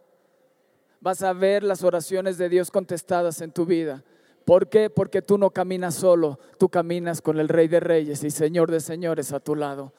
vas 1.00 1.22
a 1.22 1.34
ver 1.34 1.62
las 1.64 1.84
oraciones 1.84 2.38
de 2.38 2.50
Dios 2.50 2.72
contestadas 2.72 3.40
en 3.42 3.52
tu 3.52 3.66
vida. 3.66 4.04
¿Por 4.44 4.70
qué? 4.70 4.90
Porque 4.90 5.22
tú 5.22 5.38
no 5.38 5.52
caminas 5.52 5.96
solo, 5.96 6.40
tú 6.58 6.70
caminas 6.70 7.22
con 7.22 7.40
el 7.40 7.48
Rey 7.48 7.68
de 7.68 7.80
Reyes 7.80 8.24
y 8.24 8.30
Señor 8.30 8.72
de 8.72 8.80
Señores 8.80 9.32
a 9.32 9.40
tu 9.40 9.56
lado. 9.56 9.94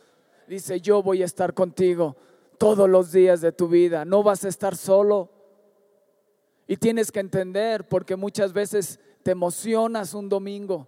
Dice, 0.47 0.81
yo 0.81 1.03
voy 1.03 1.23
a 1.23 1.25
estar 1.25 1.55
contigo 1.55 2.17
todos 2.59 2.89
los 2.89 3.13
días 3.13 3.41
de 3.41 3.53
tu 3.53 3.69
vida, 3.69 4.05
no 4.05 4.23
vas 4.23 4.45
a 4.45 4.49
estar 4.49 4.77
solo. 4.77 5.31
Y 6.69 6.77
tienes 6.77 7.13
que 7.13 7.21
entender, 7.21 7.89
porque 7.89 8.17
muchas 8.17 8.53
veces 8.53 9.01
te 9.27 9.33
emocionas 9.33 10.15
un 10.15 10.29
domingo 10.29 10.87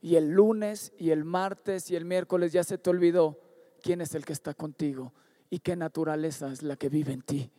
y 0.00 0.16
el 0.16 0.30
lunes 0.30 0.94
y 0.96 1.10
el 1.10 1.26
martes 1.26 1.90
y 1.90 1.96
el 1.96 2.06
miércoles 2.06 2.54
ya 2.54 2.64
se 2.64 2.78
te 2.78 2.88
olvidó 2.88 3.38
quién 3.82 4.00
es 4.00 4.14
el 4.14 4.24
que 4.24 4.32
está 4.32 4.54
contigo 4.54 5.12
y 5.50 5.58
qué 5.58 5.76
naturaleza 5.76 6.50
es 6.50 6.62
la 6.62 6.76
que 6.76 6.88
vive 6.88 7.12
en 7.12 7.20
ti. 7.20 7.52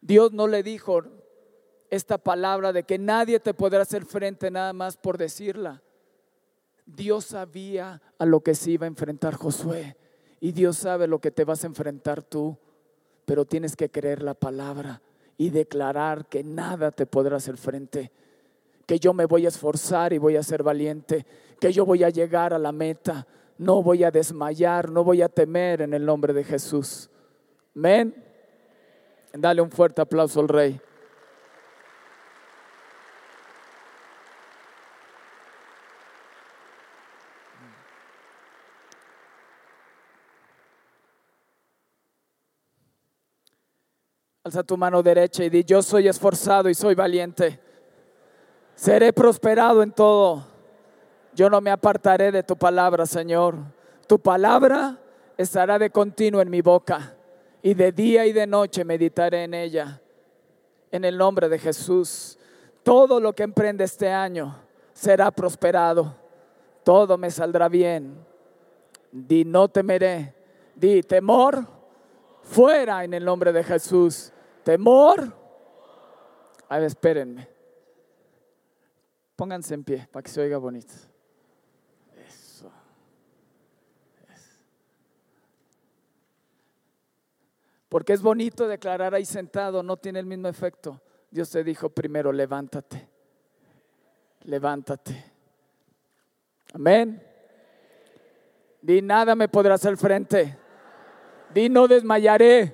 Dios 0.00 0.32
no 0.32 0.48
le 0.48 0.64
dijo 0.64 1.04
esta 1.90 2.18
palabra 2.18 2.72
de 2.72 2.82
que 2.82 2.98
nadie 2.98 3.38
te 3.38 3.54
podrá 3.54 3.82
hacer 3.82 4.04
frente 4.04 4.50
nada 4.50 4.72
más 4.72 4.96
por 4.96 5.18
decirla. 5.18 5.80
Dios 6.86 7.26
sabía 7.26 8.02
a 8.18 8.26
lo 8.26 8.40
que 8.40 8.56
se 8.56 8.72
iba 8.72 8.84
a 8.84 8.88
enfrentar 8.88 9.34
Josué 9.34 9.96
y 10.40 10.50
Dios 10.50 10.76
sabe 10.76 11.06
lo 11.06 11.20
que 11.20 11.30
te 11.30 11.44
vas 11.44 11.62
a 11.62 11.68
enfrentar 11.68 12.20
tú, 12.20 12.58
pero 13.26 13.44
tienes 13.44 13.76
que 13.76 13.92
creer 13.92 14.24
la 14.24 14.34
palabra 14.34 15.00
y 15.42 15.50
declarar 15.50 16.26
que 16.26 16.44
nada 16.44 16.92
te 16.92 17.04
podrá 17.04 17.38
hacer 17.38 17.56
frente, 17.56 18.12
que 18.86 19.00
yo 19.00 19.12
me 19.12 19.24
voy 19.24 19.44
a 19.44 19.48
esforzar 19.48 20.12
y 20.12 20.18
voy 20.18 20.36
a 20.36 20.42
ser 20.44 20.62
valiente, 20.62 21.26
que 21.58 21.72
yo 21.72 21.84
voy 21.84 22.04
a 22.04 22.10
llegar 22.10 22.54
a 22.54 22.60
la 22.60 22.70
meta, 22.70 23.26
no 23.58 23.82
voy 23.82 24.04
a 24.04 24.12
desmayar, 24.12 24.88
no 24.88 25.02
voy 25.02 25.20
a 25.20 25.28
temer 25.28 25.82
en 25.82 25.94
el 25.94 26.06
nombre 26.06 26.32
de 26.32 26.44
Jesús. 26.44 27.10
Amén. 27.74 28.14
Dale 29.32 29.60
un 29.60 29.72
fuerte 29.72 30.00
aplauso 30.00 30.38
al 30.38 30.46
rey. 30.46 30.80
Alza 44.44 44.64
tu 44.64 44.76
mano 44.76 45.04
derecha 45.04 45.44
y 45.44 45.50
di, 45.50 45.62
yo 45.62 45.82
soy 45.82 46.08
esforzado 46.08 46.68
y 46.68 46.74
soy 46.74 46.96
valiente. 46.96 47.60
Seré 48.74 49.12
prosperado 49.12 49.84
en 49.84 49.92
todo. 49.92 50.44
Yo 51.32 51.48
no 51.48 51.60
me 51.60 51.70
apartaré 51.70 52.32
de 52.32 52.42
tu 52.42 52.56
palabra, 52.56 53.06
Señor. 53.06 53.54
Tu 54.08 54.18
palabra 54.18 54.98
estará 55.36 55.78
de 55.78 55.90
continuo 55.90 56.40
en 56.40 56.50
mi 56.50 56.60
boca 56.60 57.14
y 57.62 57.74
de 57.74 57.92
día 57.92 58.26
y 58.26 58.32
de 58.32 58.48
noche 58.48 58.84
meditaré 58.84 59.44
en 59.44 59.54
ella. 59.54 60.00
En 60.90 61.04
el 61.04 61.16
nombre 61.16 61.48
de 61.48 61.60
Jesús, 61.60 62.36
todo 62.82 63.20
lo 63.20 63.34
que 63.34 63.44
emprende 63.44 63.84
este 63.84 64.10
año 64.10 64.56
será 64.92 65.30
prosperado. 65.30 66.16
Todo 66.82 67.16
me 67.16 67.30
saldrá 67.30 67.68
bien. 67.68 68.16
Di, 69.12 69.44
no 69.44 69.68
temeré. 69.68 70.34
Di, 70.74 71.02
temor, 71.04 71.64
fuera 72.42 73.04
en 73.04 73.14
el 73.14 73.24
nombre 73.24 73.52
de 73.52 73.64
Jesús. 73.64 74.32
Temor. 74.64 75.32
A 76.68 76.78
ver, 76.78 76.86
espérenme. 76.86 77.48
Pónganse 79.36 79.74
en 79.74 79.84
pie 79.84 80.08
para 80.10 80.22
que 80.22 80.30
se 80.30 80.40
oiga 80.40 80.58
bonito. 80.58 80.94
Eso. 82.16 82.70
Porque 87.88 88.12
es 88.12 88.22
bonito 88.22 88.68
declarar 88.68 89.14
ahí 89.14 89.24
sentado, 89.24 89.82
no 89.82 89.96
tiene 89.96 90.20
el 90.20 90.26
mismo 90.26 90.48
efecto. 90.48 91.00
Dios 91.30 91.50
te 91.50 91.64
dijo 91.64 91.88
primero, 91.90 92.32
levántate. 92.32 93.08
Levántate. 94.44 95.32
Amén. 96.74 97.22
Di 98.80 99.00
nada 99.02 99.34
me 99.34 99.48
podrá 99.48 99.74
hacer 99.74 99.96
frente. 99.96 100.58
Di 101.54 101.68
no 101.68 101.86
desmayaré. 101.86 102.72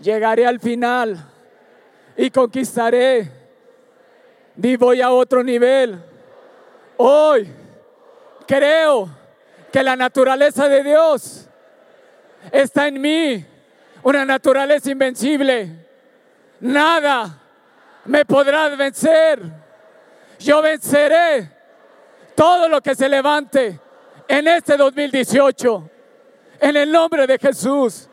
Llegaré 0.00 0.46
al 0.46 0.60
final 0.60 1.16
y 2.16 2.30
conquistaré. 2.30 3.30
Di 4.56 4.76
voy 4.76 5.00
a 5.00 5.10
otro 5.10 5.42
nivel. 5.42 6.02
Hoy 6.96 7.48
creo 8.46 9.08
que 9.72 9.82
la 9.82 9.96
naturaleza 9.96 10.68
de 10.68 10.82
Dios 10.82 11.48
está 12.50 12.88
en 12.88 13.00
mí 13.00 13.46
una 14.02 14.24
naturaleza 14.24 14.90
invencible. 14.90 15.86
Nada 16.60 17.40
me 18.04 18.24
podrá 18.24 18.68
vencer. 18.70 19.40
Yo 20.38 20.60
venceré 20.60 21.50
todo 22.34 22.68
lo 22.68 22.80
que 22.80 22.94
se 22.94 23.08
levante 23.08 23.78
en 24.28 24.48
este 24.48 24.76
2018. 24.76 25.90
En 26.62 26.76
el 26.76 26.90
nombre 26.90 27.26
de 27.26 27.38
Jesús. 27.38 28.08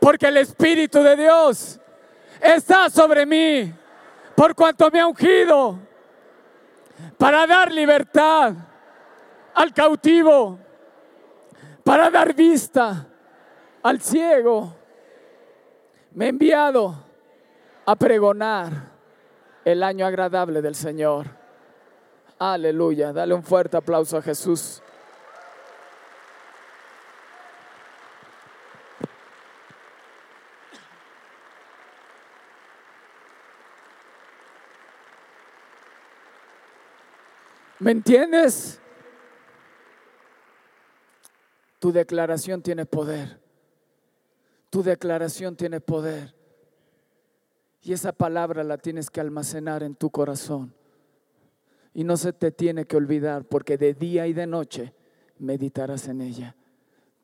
Porque 0.00 0.26
el 0.26 0.38
Espíritu 0.38 1.02
de 1.02 1.16
Dios 1.16 1.78
está 2.40 2.90
sobre 2.90 3.24
mí. 3.26 3.72
Por 4.34 4.54
cuanto 4.54 4.90
me 4.90 5.00
ha 5.00 5.06
ungido. 5.06 5.78
Para 7.16 7.46
dar 7.46 7.70
libertad 7.70 8.54
al 9.54 9.72
cautivo. 9.72 10.58
Para 11.84 12.10
dar 12.10 12.34
vista 12.34 13.06
al 13.82 14.00
ciego 14.00 14.80
me 16.12 16.26
he 16.26 16.28
enviado 16.28 16.94
a 17.86 17.96
pregonar 17.96 18.90
el 19.64 19.82
año 19.82 20.06
agradable 20.06 20.62
del 20.62 20.74
Señor. 20.74 21.26
Aleluya. 22.38 23.12
Dale 23.12 23.34
un 23.34 23.42
fuerte 23.42 23.76
aplauso 23.76 24.16
a 24.16 24.22
Jesús. 24.22 24.82
¿Me 37.80 37.92
entiendes? 37.92 38.78
Tu 41.78 41.90
declaración 41.92 42.62
tiene 42.62 42.84
poder. 42.84 43.40
Tu 44.68 44.82
declaración 44.82 45.56
tiene 45.56 45.80
poder. 45.80 46.34
Y 47.82 47.94
esa 47.94 48.12
palabra 48.12 48.62
la 48.62 48.76
tienes 48.76 49.08
que 49.08 49.20
almacenar 49.20 49.82
en 49.82 49.94
tu 49.94 50.10
corazón. 50.10 50.74
Y 51.94 52.04
no 52.04 52.18
se 52.18 52.34
te 52.34 52.52
tiene 52.52 52.84
que 52.84 52.96
olvidar 52.96 53.44
porque 53.44 53.78
de 53.78 53.94
día 53.94 54.26
y 54.26 54.34
de 54.34 54.46
noche 54.46 54.94
meditarás 55.38 56.06
en 56.06 56.20
ella 56.20 56.54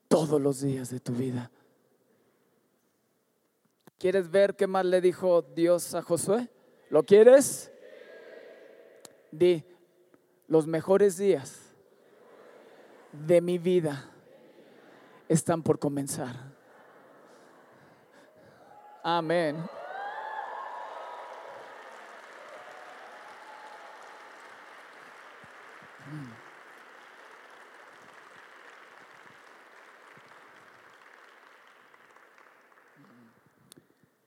todos 0.09 0.41
los 0.41 0.63
días 0.63 0.89
de 0.89 1.01
tu 1.01 1.13
vida. 1.13 1.51
¿Quieres 3.99 4.31
ver 4.31 4.57
qué 4.57 4.67
más 4.67 4.87
le 4.87 5.03
dijo 5.03 5.43
Dios 5.43 5.95
a 5.95 6.01
Josué? 6.01 6.49
¿Lo 6.89 7.03
quieres? 7.03 7.71
Di, 9.31 9.65
los 10.49 10.67
mejores 10.67 11.17
días 11.17 11.61
de 13.13 13.41
mi 13.41 13.59
vida 13.59 14.11
están 15.29 15.63
por 15.63 15.79
comenzar. 15.79 16.37
Amén. 19.03 19.57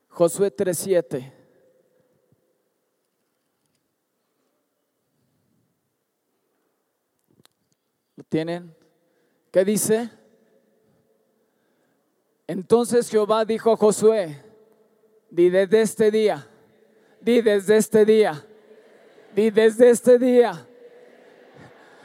Josué 0.08 0.50
3:7. 0.50 1.39
Tienen? 8.30 8.74
¿Qué 9.50 9.64
dice? 9.64 10.08
Entonces 12.46 13.10
Jehová 13.10 13.44
dijo 13.44 13.72
a 13.72 13.76
Josué, 13.76 14.42
Di 15.30 15.50
desde 15.50 15.82
este 15.82 16.10
día. 16.10 16.46
Di 17.20 17.42
desde 17.42 17.76
este 17.76 18.04
día. 18.04 18.44
Di 19.34 19.50
desde 19.50 19.90
este 19.90 20.18
día. 20.18 20.66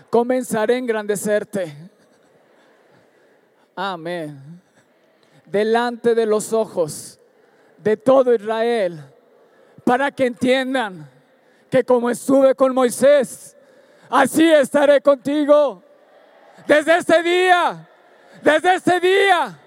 Comenzaré 0.09 0.75
a 0.75 0.77
engrandecerte. 0.77 1.73
Amén. 3.75 4.61
Delante 5.45 6.13
de 6.15 6.25
los 6.25 6.53
ojos 6.53 7.19
de 7.77 7.97
todo 7.97 8.33
Israel. 8.33 8.99
Para 9.83 10.11
que 10.11 10.25
entiendan 10.27 11.09
que 11.69 11.83
como 11.83 12.09
estuve 12.09 12.55
con 12.55 12.73
Moisés, 12.73 13.55
así 14.09 14.43
estaré 14.43 15.01
contigo. 15.01 15.84
Desde 16.67 16.97
este 16.97 17.23
día. 17.23 17.87
Desde 18.41 18.75
este 18.75 18.99
día 18.99 19.59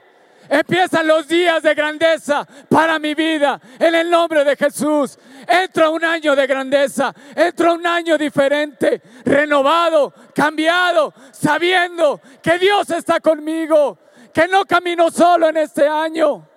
Empiezan 0.49 1.07
los 1.07 1.29
días 1.29 1.63
de 1.63 1.75
grandeza 1.75 2.47
para 2.69 2.99
mi 2.99 3.15
vida 3.15 3.61
en 3.79 3.95
el 3.95 4.09
nombre 4.09 4.45
de 4.45 4.57
Jesús. 4.57 5.19
Entra 5.47 5.91
un 5.91 6.03
año 6.05 6.35
de 6.35 6.47
grandeza, 6.47 7.15
entra 7.37 7.73
un 7.75 7.87
año 7.87 8.17
diferente, 8.17 9.03
renovado, 9.25 10.13
cambiado, 10.35 11.13
sabiendo 11.33 12.21
que 12.43 12.59
Dios 12.59 12.89
está 12.91 13.21
conmigo, 13.21 13.99
que 14.33 14.49
no 14.49 14.65
camino 14.65 15.11
solo 15.11 15.51
en 15.51 15.59
este 15.59 15.87
año. 15.87 16.49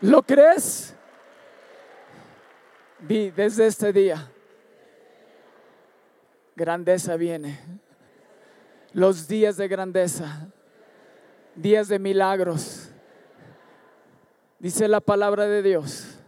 ¿Lo 0.00 0.22
crees? 0.22 0.96
Vi 3.02 3.30
desde 3.30 3.66
este 3.66 3.92
día 3.92 4.30
grandeza 6.54 7.16
viene. 7.16 7.58
Los 8.92 9.26
días 9.26 9.56
de 9.56 9.68
grandeza, 9.68 10.48
días 11.56 11.88
de 11.88 11.98
milagros. 11.98 12.90
Dice 14.58 14.86
la 14.86 15.00
palabra 15.00 15.46
de 15.46 15.62
Dios 15.62 16.18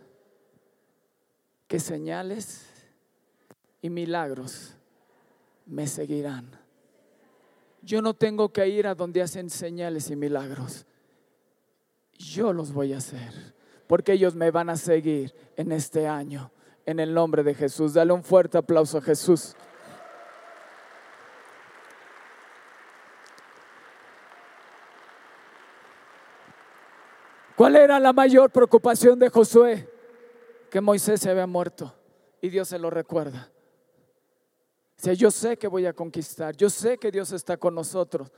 que 1.68 1.79
señales 1.79 2.66
y 3.83 3.91
milagros 3.91 4.75
me 5.66 5.87
seguirán. 5.87 6.51
Yo 7.83 8.01
no 8.01 8.14
tengo 8.14 8.51
que 8.53 8.66
ir 8.66 8.87
a 8.87 8.95
donde 8.95 9.22
hacen 9.22 9.51
señales 9.51 10.11
y 10.11 10.16
milagros. 10.16 10.87
Yo 12.18 12.53
los 12.53 12.72
voy 12.72 12.95
a 12.95 12.99
hacer, 12.99 13.55
porque 13.87 14.12
ellos 14.14 14.35
me 14.35 14.51
van 14.51 14.70
a 14.70 14.77
seguir 14.77 15.35
en 15.57 15.70
este 15.72 16.09
año, 16.09 16.51
en 16.87 17.01
el 17.01 17.14
nombre 17.14 17.43
de 17.43 17.55
Jesús. 17.55 17.95
Dale 17.95 18.12
un 18.12 18.22
fuerte 18.22 18.59
aplauso 18.59 18.99
a 18.99 19.03
Jesús. 19.03 19.55
¿Cuál 27.57 27.76
era 27.76 28.01
la 28.01 28.12
mayor 28.12 28.51
preocupación 28.51 29.18
de 29.18 29.28
Josué? 29.28 29.89
Que 30.70 30.80
Moisés 30.80 31.20
se 31.20 31.30
había 31.30 31.47
muerto 31.47 31.95
y 32.41 32.49
Dios 32.49 32.68
se 32.68 32.78
lo 32.78 32.91
recuerda. 32.91 33.49
Sea, 34.97 35.12
yo 35.12 35.30
sé 35.30 35.57
que 35.57 35.68
voy 35.68 35.87
a 35.87 35.93
conquistar, 35.93 36.57
yo 36.57 36.68
sé 36.68 36.99
que 36.99 37.11
Dios 37.11 37.32
está 37.32 37.57
con 37.57 37.74
nosotros, 37.74 38.30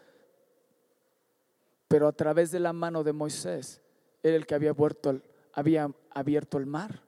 pero 1.89 2.09
a 2.09 2.13
través 2.13 2.51
de 2.51 2.61
la 2.61 2.73
mano 2.73 3.05
de 3.05 3.13
Moisés, 3.13 3.81
era 4.23 4.37
el 4.37 4.47
que 4.47 4.55
había, 4.55 4.75
había 5.53 5.91
abierto 6.11 6.59
el 6.59 6.67
mar. 6.67 7.06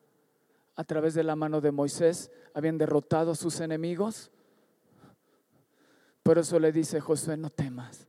A 0.79 0.85
través 0.85 1.15
de 1.15 1.25
la 1.25 1.35
mano 1.35 1.61
de 1.61 1.73
Moisés 1.73 2.31
habían 2.55 2.79
derrotado 2.79 3.33
a 3.33 3.35
sus 3.35 3.59
enemigos. 3.59 4.31
Por 6.23 6.39
eso 6.39 6.61
le 6.61 6.71
dice 6.71 7.01
Josué, 7.01 7.37
no 7.37 7.51
temas, 7.51 8.07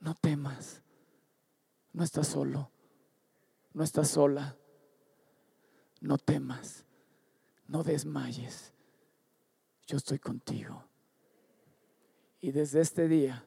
no 0.00 0.16
temas. 0.16 0.82
No 1.92 2.02
estás 2.02 2.26
solo, 2.26 2.72
no 3.72 3.84
estás 3.84 4.08
sola. 4.08 4.56
No 6.00 6.18
temas, 6.18 6.84
no 7.68 7.84
desmayes. 7.84 8.72
Yo 9.86 9.96
estoy 9.96 10.18
contigo. 10.18 10.84
Y 12.40 12.50
desde 12.50 12.80
este 12.80 13.06
día 13.06 13.46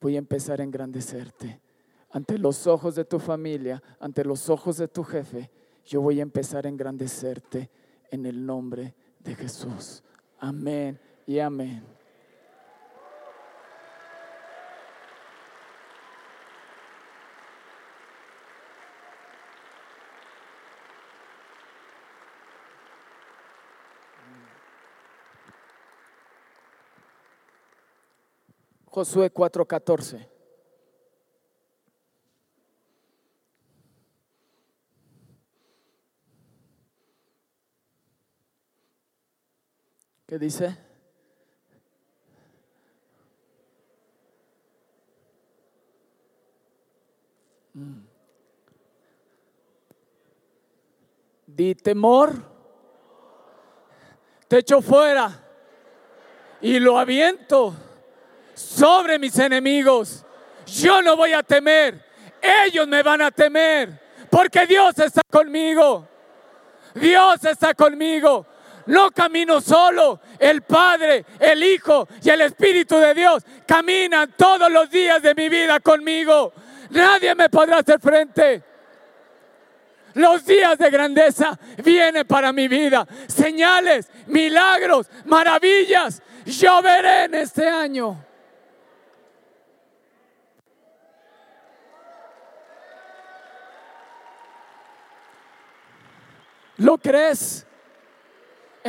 voy 0.00 0.16
a 0.16 0.18
empezar 0.18 0.60
a 0.60 0.64
engrandecerte. 0.64 1.62
Ante 2.10 2.36
los 2.36 2.66
ojos 2.66 2.96
de 2.96 3.04
tu 3.04 3.20
familia, 3.20 3.80
ante 4.00 4.24
los 4.24 4.50
ojos 4.50 4.76
de 4.76 4.88
tu 4.88 5.04
jefe, 5.04 5.52
yo 5.88 6.02
voy 6.02 6.20
a 6.20 6.22
empezar 6.22 6.66
a 6.66 6.68
engrandecerte 6.68 7.70
en 8.10 8.26
el 8.26 8.44
nombre 8.44 8.94
de 9.20 9.34
Jesús. 9.34 10.02
Amén 10.38 11.00
y 11.26 11.38
amén. 11.38 11.82
Josué 28.90 29.32
4:14. 29.32 30.37
¿Qué 40.28 40.38
dice? 40.38 40.76
Mm. 47.72 48.00
Di 51.46 51.74
temor, 51.76 52.34
te 54.48 54.58
echo 54.58 54.82
fuera 54.82 55.32
y 56.60 56.78
lo 56.78 56.98
aviento 56.98 57.74
sobre 58.52 59.18
mis 59.18 59.38
enemigos. 59.38 60.26
Yo 60.66 61.00
no 61.00 61.16
voy 61.16 61.32
a 61.32 61.42
temer, 61.42 62.04
ellos 62.66 62.86
me 62.86 63.02
van 63.02 63.22
a 63.22 63.30
temer, 63.30 63.98
porque 64.30 64.66
Dios 64.66 64.98
está 64.98 65.22
conmigo. 65.30 66.06
Dios 66.94 67.42
está 67.46 67.72
conmigo. 67.72 68.46
No 68.88 69.10
camino 69.10 69.60
solo. 69.60 70.20
El 70.38 70.62
Padre, 70.62 71.24
el 71.38 71.62
Hijo 71.62 72.08
y 72.22 72.30
el 72.30 72.40
Espíritu 72.40 72.96
de 72.96 73.12
Dios 73.12 73.44
caminan 73.66 74.32
todos 74.36 74.70
los 74.70 74.90
días 74.90 75.22
de 75.22 75.34
mi 75.34 75.50
vida 75.50 75.78
conmigo. 75.80 76.54
Nadie 76.90 77.34
me 77.34 77.50
podrá 77.50 77.78
hacer 77.78 78.00
frente. 78.00 78.62
Los 80.14 80.44
días 80.46 80.78
de 80.78 80.90
grandeza 80.90 81.58
vienen 81.84 82.26
para 82.26 82.50
mi 82.50 82.66
vida. 82.66 83.06
Señales, 83.26 84.10
milagros, 84.26 85.10
maravillas. 85.26 86.22
Yo 86.46 86.80
veré 86.80 87.24
en 87.24 87.34
este 87.34 87.68
año. 87.68 88.24
¿Lo 96.78 96.96
crees? 96.96 97.67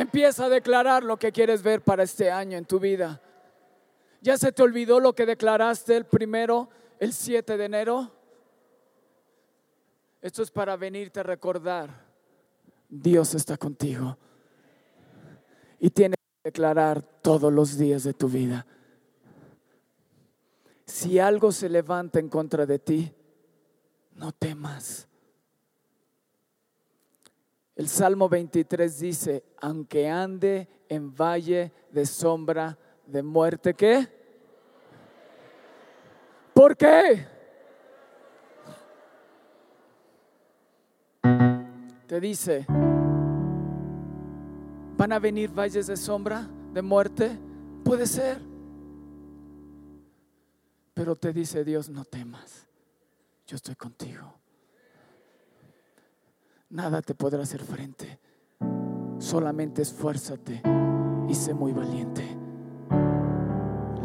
Empieza 0.00 0.46
a 0.46 0.48
declarar 0.48 1.04
lo 1.04 1.18
que 1.18 1.30
quieres 1.30 1.62
ver 1.62 1.82
para 1.82 2.04
este 2.04 2.30
año 2.30 2.56
en 2.56 2.64
tu 2.64 2.80
vida. 2.80 3.20
¿Ya 4.22 4.38
se 4.38 4.50
te 4.50 4.62
olvidó 4.62 4.98
lo 4.98 5.14
que 5.14 5.26
declaraste 5.26 5.94
el 5.94 6.06
primero, 6.06 6.70
el 6.98 7.12
7 7.12 7.58
de 7.58 7.64
enero? 7.66 8.10
Esto 10.22 10.42
es 10.42 10.50
para 10.50 10.74
venirte 10.78 11.20
a 11.20 11.22
recordar. 11.22 11.90
Dios 12.88 13.34
está 13.34 13.58
contigo. 13.58 14.16
Y 15.78 15.90
tienes 15.90 16.16
que 16.16 16.48
declarar 16.48 17.02
todos 17.02 17.52
los 17.52 17.76
días 17.76 18.02
de 18.02 18.14
tu 18.14 18.30
vida. 18.30 18.66
Si 20.86 21.18
algo 21.18 21.52
se 21.52 21.68
levanta 21.68 22.18
en 22.18 22.30
contra 22.30 22.64
de 22.64 22.78
ti, 22.78 23.14
no 24.12 24.32
temas. 24.32 25.09
El 27.80 27.88
Salmo 27.88 28.28
23 28.28 29.00
dice, 29.00 29.42
aunque 29.58 30.06
ande 30.06 30.68
en 30.86 31.16
valle 31.16 31.72
de 31.90 32.04
sombra 32.04 32.76
de 33.06 33.22
muerte, 33.22 33.72
¿qué? 33.72 34.06
¿Por 36.52 36.76
qué? 36.76 37.26
Te 42.06 42.20
dice, 42.20 42.66
¿van 44.98 45.12
a 45.14 45.18
venir 45.18 45.50
valles 45.50 45.86
de 45.86 45.96
sombra 45.96 46.46
de 46.74 46.82
muerte? 46.82 47.30
Puede 47.82 48.06
ser. 48.06 48.42
Pero 50.92 51.16
te 51.16 51.32
dice 51.32 51.64
Dios, 51.64 51.88
no 51.88 52.04
temas, 52.04 52.68
yo 53.46 53.56
estoy 53.56 53.74
contigo 53.76 54.39
nada 56.70 57.02
te 57.02 57.14
podrá 57.14 57.42
hacer 57.42 57.60
frente. 57.60 58.18
Solamente 59.18 59.82
esfuérzate 59.82 60.62
y 61.28 61.34
sé 61.34 61.52
muy 61.52 61.72
valiente. 61.72 62.24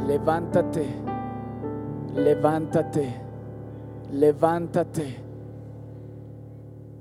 Levántate, 0.05 0.87
levántate, 2.15 3.13
levántate. 4.11 5.15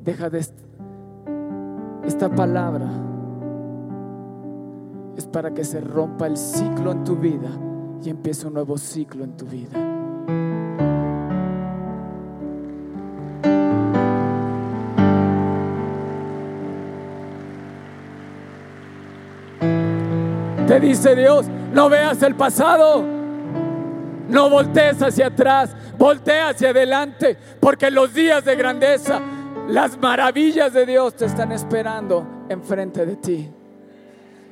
Deja 0.03 0.31
de 0.31 0.47
esta 2.05 2.29
palabra 2.29 2.91
es 5.17 5.27
para 5.27 5.53
que 5.55 5.65
se 5.65 5.81
rompa 5.81 6.27
el 6.27 6.37
ciclo 6.37 6.93
en 6.93 7.05
tu 7.05 7.17
vida 7.17 7.51
y 8.03 8.11
empiece 8.11 8.47
un 8.47 8.55
nuevo 8.55 8.77
ciclo 8.77 9.25
en 9.25 9.37
tu 9.37 9.47
vida. 9.47 10.94
Te 20.67 20.81
dice 20.81 21.15
Dios, 21.15 21.47
no 21.73 21.89
veas 21.89 22.23
el 22.23 22.35
pasado. 22.35 23.05
No 24.29 24.49
voltees 24.49 25.03
hacia 25.03 25.27
atrás, 25.27 25.77
voltea 25.99 26.49
hacia 26.49 26.71
adelante, 26.71 27.37
porque 27.61 27.91
los 27.91 28.15
días 28.15 28.45
de 28.45 28.57
grandeza, 28.57 29.21
las 29.69 29.99
maravillas 29.99 30.73
de 30.73 30.87
Dios 30.87 31.15
te 31.15 31.27
están 31.27 31.53
esperando 31.53 32.47
enfrente 32.49 33.05
de 33.05 33.17
ti. 33.17 33.51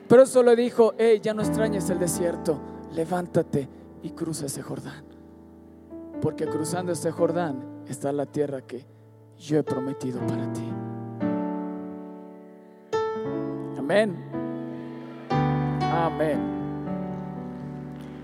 Pero 0.08 0.24
eso 0.24 0.42
le 0.42 0.54
dijo, 0.56 0.94
hey, 0.98 1.20
ya 1.22 1.32
no 1.32 1.40
extrañes 1.42 1.88
el 1.88 1.98
desierto, 1.98 2.60
levántate 2.92 3.66
y 4.02 4.10
cruza 4.10 4.46
ese 4.46 4.60
Jordán. 4.60 5.04
Porque 6.20 6.46
cruzando 6.46 6.92
este 6.92 7.10
Jordán 7.10 7.84
está 7.88 8.12
la 8.12 8.26
tierra 8.26 8.60
que 8.60 8.84
yo 9.38 9.58
he 9.58 9.62
prometido 9.62 10.20
para 10.26 10.52
ti. 10.52 10.68
Amén. 13.78 14.41
Amén. 15.92 16.40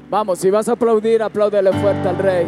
Vamos, 0.09 0.39
si 0.39 0.51
vas 0.51 0.67
a 0.71 0.73
aplaudir, 0.73 1.23
apláudele 1.23 1.71
fuerte 1.71 2.09
al 2.09 2.17
rey. 2.17 2.47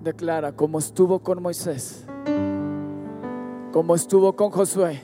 Declara, 0.00 0.52
como 0.52 0.78
estuvo 0.78 1.18
con 1.18 1.42
Moisés, 1.42 2.06
como 3.72 3.94
estuvo 3.94 4.36
con 4.36 4.50
Josué, 4.50 5.00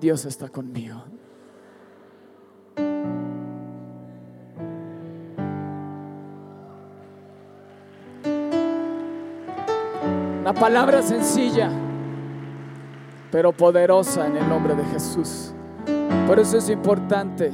Dios 0.00 0.24
está 0.24 0.48
conmigo. 0.48 1.02
Una 10.40 10.52
palabra 10.52 11.00
sencilla, 11.00 11.70
pero 13.30 13.52
poderosa 13.52 14.26
en 14.26 14.36
el 14.36 14.48
nombre 14.48 14.74
de 14.74 14.84
Jesús. 14.84 15.54
Por 16.26 16.38
eso 16.38 16.58
es 16.58 16.68
importante 16.68 17.52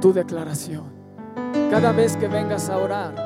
tu 0.00 0.12
declaración. 0.12 0.84
Cada 1.70 1.92
vez 1.92 2.16
que 2.16 2.28
vengas 2.28 2.70
a 2.70 2.78
orar, 2.78 3.25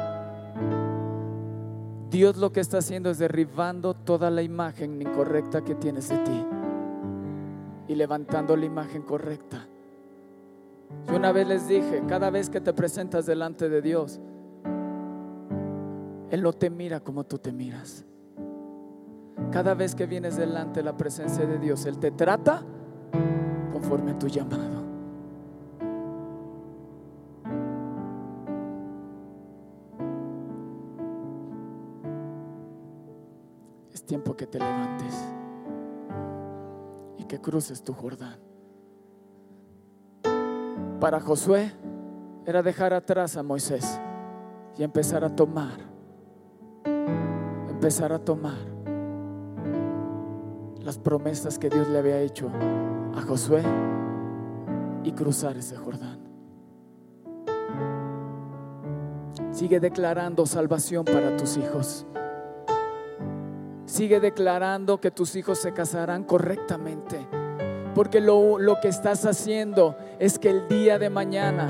Dios 2.11 2.37
lo 2.37 2.53
que 2.53 2.61
está 2.61 2.79
haciendo 2.79 3.11
es 3.11 3.19
derribando 3.19 3.95
toda 3.95 4.31
la 4.31 4.43
imagen 4.43 5.01
incorrecta 5.01 5.63
que 5.63 5.77
tienes 5.77 6.09
de 6.09 6.19
ti 6.19 6.45
y 7.87 7.95
levantando 7.95 8.57
la 8.57 8.67
imagen 8.67 9.03
correcta. 9.03 9.67
Yo 11.07 11.17
una 11.17 11.31
vez 11.31 11.47
les 11.47 11.69
dije, 11.69 12.03
cada 12.09 12.31
vez 12.31 12.51
que 12.51 12.61
te 12.61 12.73
presentas 12.73 13.27
delante 13.27 13.69
de 13.69 13.81
Dios, 13.81 14.21
Él 16.31 16.43
no 16.43 16.53
te 16.53 16.69
mira 16.69 16.99
como 16.99 17.25
tú 17.25 17.39
te 17.39 17.53
miras. 17.53 18.05
Cada 19.53 19.75
vez 19.75 19.95
que 19.95 20.07
vienes 20.07 20.37
delante 20.37 20.81
de 20.81 20.85
la 20.85 20.97
presencia 20.97 21.47
de 21.47 21.59
Dios, 21.59 21.87
Él 21.87 21.99
te 21.99 22.11
trata 22.11 22.63
conforme 23.73 24.13
a 24.13 24.19
tu 24.19 24.27
llamado. 24.27 24.80
Tiempo 34.11 34.37
que 34.37 34.45
te 34.45 34.59
levantes 34.59 35.15
y 37.17 37.23
que 37.27 37.41
cruces 37.41 37.81
tu 37.85 37.93
Jordán. 37.93 38.41
Para 40.99 41.21
Josué 41.21 41.71
era 42.45 42.61
dejar 42.61 42.93
atrás 42.93 43.37
a 43.37 43.45
Moisés 43.45 44.01
y 44.77 44.83
empezar 44.83 45.23
a 45.23 45.37
tomar, 45.37 45.79
empezar 47.69 48.13
a 48.13 48.19
tomar 48.19 48.59
las 50.81 50.99
promesas 50.99 51.57
que 51.57 51.71
Dios 51.71 51.87
le 51.87 51.99
había 52.01 52.21
hecho 52.21 52.51
a 53.15 53.23
Josué 53.23 53.63
y 55.05 55.13
cruzar 55.13 55.57
ese 55.57 55.77
Jordán. 55.77 56.19
Sigue 59.53 59.79
declarando 59.79 60.47
salvación 60.47 61.05
para 61.05 61.37
tus 61.37 61.57
hijos. 61.57 62.07
Sigue 64.01 64.19
declarando 64.19 64.99
que 64.99 65.11
tus 65.11 65.37
hijos 65.37 65.59
se 65.59 65.75
casarán 65.75 66.25
correctamente. 66.25 67.19
Porque 67.95 68.23
lo, 68.23 68.59
lo, 68.59 68.81
que 68.81 68.89
estás 68.89 69.27
haciendo 69.27 69.95
es 70.19 70.39
que 70.39 70.49
el 70.49 70.67
día 70.69 70.99
de 70.99 71.11
mañana, 71.11 71.69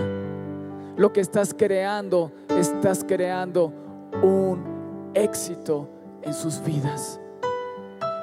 lo 0.97 1.13
que 1.13 1.23
estás 1.23 1.53
creando, 1.53 2.31
estás 2.49 3.03
creando 3.03 3.73
un 4.23 5.11
éxito 5.13 5.89
en 6.23 6.33
sus 6.33 6.63
vidas. 6.63 7.20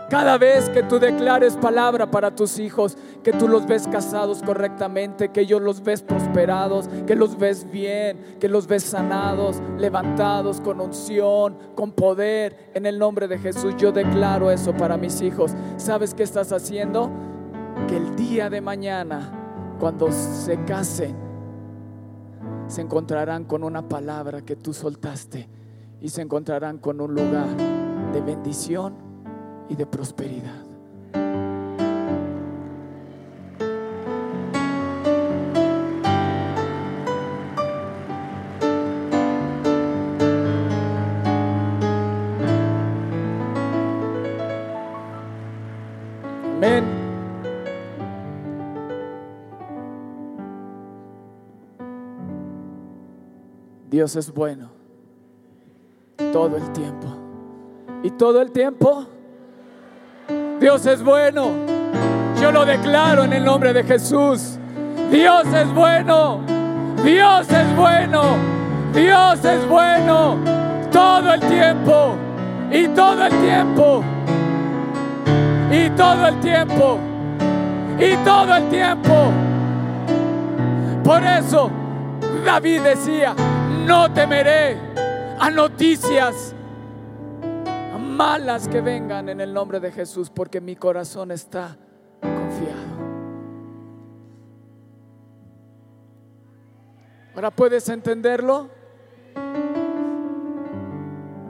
Cada 0.09 0.37
vez 0.37 0.69
que 0.69 0.83
tú 0.83 0.99
declares 0.99 1.57
palabra 1.57 2.09
para 2.09 2.33
tus 2.33 2.59
hijos, 2.59 2.97
que 3.23 3.33
tú 3.33 3.49
los 3.49 3.67
ves 3.67 3.89
casados 3.89 4.41
correctamente, 4.41 5.29
que 5.29 5.41
ellos 5.41 5.61
los 5.61 5.83
ves 5.83 6.01
prosperados, 6.01 6.87
que 7.05 7.13
los 7.13 7.37
ves 7.37 7.69
bien, 7.69 8.37
que 8.39 8.47
los 8.47 8.67
ves 8.67 8.83
sanados, 8.83 9.61
levantados 9.77 10.61
con 10.61 10.79
unción, 10.79 11.57
con 11.75 11.91
poder, 11.91 12.71
en 12.73 12.85
el 12.85 12.97
nombre 12.97 13.27
de 13.27 13.37
Jesús, 13.37 13.75
yo 13.77 13.91
declaro 13.91 14.49
eso 14.49 14.73
para 14.73 14.95
mis 14.95 15.21
hijos. 15.21 15.51
¿Sabes 15.75 16.13
qué 16.13 16.23
estás 16.23 16.53
haciendo? 16.53 17.11
Que 17.89 17.97
el 17.97 18.15
día 18.15 18.49
de 18.49 18.61
mañana, 18.61 19.75
cuando 19.77 20.09
se 20.13 20.63
casen, 20.63 21.17
se 22.67 22.81
encontrarán 22.81 23.43
con 23.43 23.61
una 23.61 23.89
palabra 23.89 24.41
que 24.41 24.55
tú 24.55 24.73
soltaste 24.73 25.49
y 25.99 26.07
se 26.07 26.21
encontrarán 26.21 26.77
con 26.77 27.01
un 27.01 27.13
lugar 27.13 27.47
de 28.13 28.21
bendición 28.21 29.06
y 29.69 29.75
de 29.75 29.85
prosperidad. 29.85 30.63
Amén. 46.55 46.83
Dios 53.89 54.15
es 54.15 54.33
bueno 54.33 54.69
todo 56.31 56.57
el 56.57 56.71
tiempo. 56.71 57.07
Y 58.03 58.11
todo 58.11 58.41
el 58.41 58.51
tiempo 58.51 59.07
Dios 60.67 60.85
es 60.85 61.01
bueno. 61.01 61.51
Yo 62.41 62.51
lo 62.51 62.65
declaro 62.65 63.23
en 63.23 63.31
el 63.31 63.45
nombre 63.45 63.71
de 63.71 63.85
Jesús. 63.85 64.59
Dios 65.09 65.47
es 65.53 65.73
bueno. 65.73 66.41
Dios 67.05 67.49
es 67.49 67.75
bueno. 67.77 68.35
Dios 68.93 69.45
es 69.45 69.65
bueno. 69.69 70.35
Todo 70.91 71.33
el 71.35 71.39
tiempo. 71.39 72.17
Y 72.69 72.85
todo 72.89 73.27
el 73.27 73.33
tiempo. 73.39 74.03
Y 75.71 75.89
todo 75.91 76.27
el 76.27 76.39
tiempo. 76.41 76.99
Y 77.97 78.15
todo 78.25 78.55
el 78.57 78.67
tiempo. 78.67 79.31
Por 81.01 81.23
eso 81.23 81.71
David 82.45 82.81
decía, 82.81 83.33
no 83.85 84.11
temeré 84.11 84.77
a 85.39 85.49
noticias 85.49 86.53
malas 88.17 88.67
que 88.67 88.81
vengan 88.81 89.29
en 89.29 89.39
el 89.39 89.53
nombre 89.53 89.79
de 89.79 89.91
Jesús, 89.91 90.31
porque 90.31 90.59
mi 90.59 90.75
corazón 90.75 91.31
está 91.31 91.77
confiado. 92.19 92.97
Ahora 97.35 97.51
puedes 97.51 97.87
entenderlo. 97.89 98.69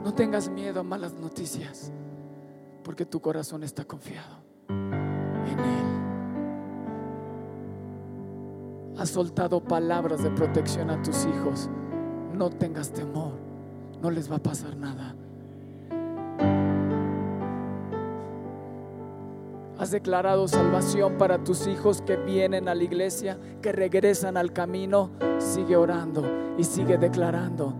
No 0.04 0.14
tengas 0.14 0.50
miedo 0.50 0.80
a 0.80 0.82
malas 0.82 1.14
noticias, 1.14 1.90
porque 2.84 3.06
tu 3.06 3.20
corazón 3.20 3.62
está 3.64 3.84
confiado 3.84 4.42
en 4.68 5.58
Él. 5.58 5.88
Has 8.98 9.08
soltado 9.10 9.62
palabras 9.62 10.22
de 10.22 10.30
protección 10.30 10.90
a 10.90 11.00
tus 11.02 11.24
hijos. 11.24 11.70
No 12.34 12.50
tengas 12.50 12.92
temor, 12.92 13.32
no 14.02 14.10
les 14.10 14.30
va 14.30 14.36
a 14.36 14.42
pasar 14.42 14.76
nada. 14.76 15.14
Has 19.78 19.92
declarado 19.92 20.48
salvación 20.48 21.18
para 21.18 21.38
tus 21.38 21.68
hijos 21.68 22.02
que 22.02 22.16
vienen 22.16 22.68
a 22.68 22.74
la 22.74 22.82
iglesia, 22.82 23.38
que 23.62 23.70
regresan 23.70 24.36
al 24.36 24.52
camino. 24.52 25.10
Sigue 25.38 25.76
orando 25.76 26.24
y 26.58 26.64
sigue 26.64 26.98
declarando. 26.98 27.74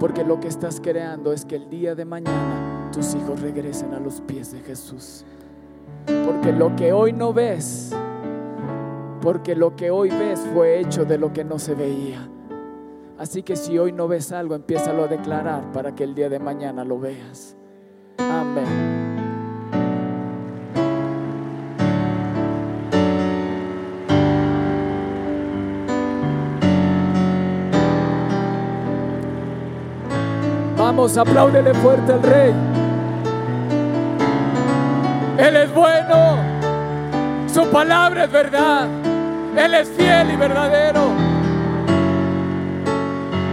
Porque 0.00 0.24
lo 0.24 0.40
que 0.40 0.48
estás 0.48 0.80
creando 0.80 1.34
es 1.34 1.44
que 1.44 1.56
el 1.56 1.68
día 1.68 1.94
de 1.94 2.06
mañana 2.06 2.90
tus 2.92 3.14
hijos 3.14 3.40
regresen 3.42 3.92
a 3.92 4.00
los 4.00 4.22
pies 4.22 4.52
de 4.52 4.60
Jesús. 4.60 5.26
Porque 6.24 6.50
lo 6.52 6.74
que 6.76 6.94
hoy 6.94 7.12
no 7.12 7.34
ves, 7.34 7.94
porque 9.20 9.54
lo 9.54 9.76
que 9.76 9.90
hoy 9.90 10.08
ves 10.08 10.40
fue 10.54 10.80
hecho 10.80 11.04
de 11.04 11.18
lo 11.18 11.30
que 11.30 11.44
no 11.44 11.58
se 11.58 11.74
veía. 11.74 12.26
Así 13.18 13.42
que 13.42 13.56
si 13.56 13.78
hoy 13.78 13.92
no 13.92 14.08
ves 14.08 14.32
algo, 14.32 14.54
empiézalo 14.54 15.04
a 15.04 15.08
declarar 15.08 15.72
para 15.72 15.94
que 15.94 16.04
el 16.04 16.14
día 16.14 16.30
de 16.30 16.38
mañana 16.38 16.84
lo 16.84 16.98
veas. 16.98 17.54
Amén. 18.18 18.95
Vamos, 30.96 31.12
fuerte 31.82 32.12
al 32.14 32.22
Rey. 32.22 32.54
Él 35.36 35.56
es 35.56 35.74
bueno. 35.74 36.38
Su 37.52 37.70
palabra 37.70 38.24
es 38.24 38.32
verdad. 38.32 38.88
Él 39.58 39.74
es 39.74 39.90
fiel 39.90 40.30
y 40.30 40.36
verdadero. 40.36 41.10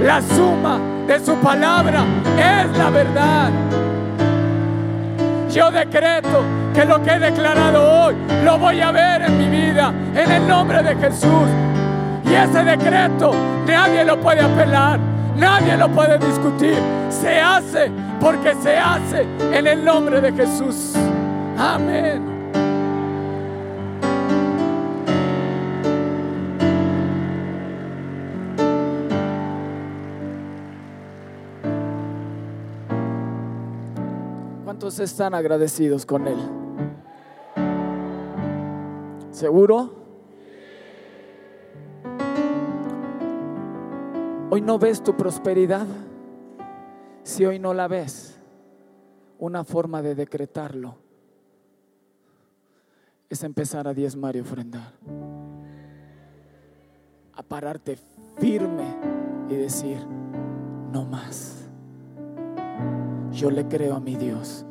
La 0.02 0.22
suma 0.22 0.80
de 1.06 1.20
su 1.20 1.36
palabra 1.36 2.06
es 2.38 2.78
la 2.78 2.90
verdad. 2.90 3.50
Yo 5.52 5.70
decreto 5.70 6.44
que 6.74 6.86
lo 6.86 7.04
que 7.04 7.12
he 7.12 7.20
declarado 7.20 8.06
hoy 8.06 8.16
lo 8.46 8.58
voy 8.58 8.80
a 8.80 8.92
ver 8.94 9.22
en 9.24 9.38
mi 9.38 9.50
vida 9.50 9.94
en 10.16 10.32
el 10.32 10.48
nombre 10.48 10.82
de 10.82 10.96
Jesús. 10.96 11.50
Y 12.26 12.34
ese 12.36 12.64
decreto 12.64 13.34
nadie 13.68 14.06
lo 14.06 14.18
puede 14.22 14.40
apelar, 14.40 14.98
nadie 15.38 15.78
lo 15.78 15.90
puede 15.90 16.18
discutir. 16.20 16.78
Se 17.10 17.40
hace 17.40 17.92
porque 18.20 18.56
se 18.56 18.78
hace 18.78 19.26
en 19.52 19.68
el 19.68 19.84
nombre 19.84 20.22
de 20.22 20.32
Jesús. 20.32 20.94
Amén. 21.58 22.34
¿Cuántos 34.64 35.00
están 35.00 35.34
agradecidos 35.34 36.06
con 36.06 36.28
Él? 36.28 36.38
¿Seguro? 39.32 40.03
Hoy 44.54 44.62
no 44.62 44.78
ves 44.78 45.02
tu 45.02 45.18
prosperidad. 45.18 45.88
Si 47.24 47.44
hoy 47.44 47.58
no 47.58 47.74
la 47.74 47.88
ves, 47.88 48.40
una 49.40 49.64
forma 49.64 50.04
de 50.04 50.14
decretarlo 50.14 50.94
es 53.30 53.44
empezar 53.44 53.88
a 53.88 53.96
diezmar 53.96 54.36
y 54.36 54.42
ofrendar. 54.42 54.94
A 57.34 57.42
pararte 57.42 57.98
firme 58.38 58.96
y 59.50 59.56
decir, 59.56 59.98
no 60.92 61.04
más. 61.06 61.68
Yo 63.32 63.50
le 63.50 63.68
creo 63.68 63.96
a 63.96 64.00
mi 64.00 64.16
Dios 64.18 64.68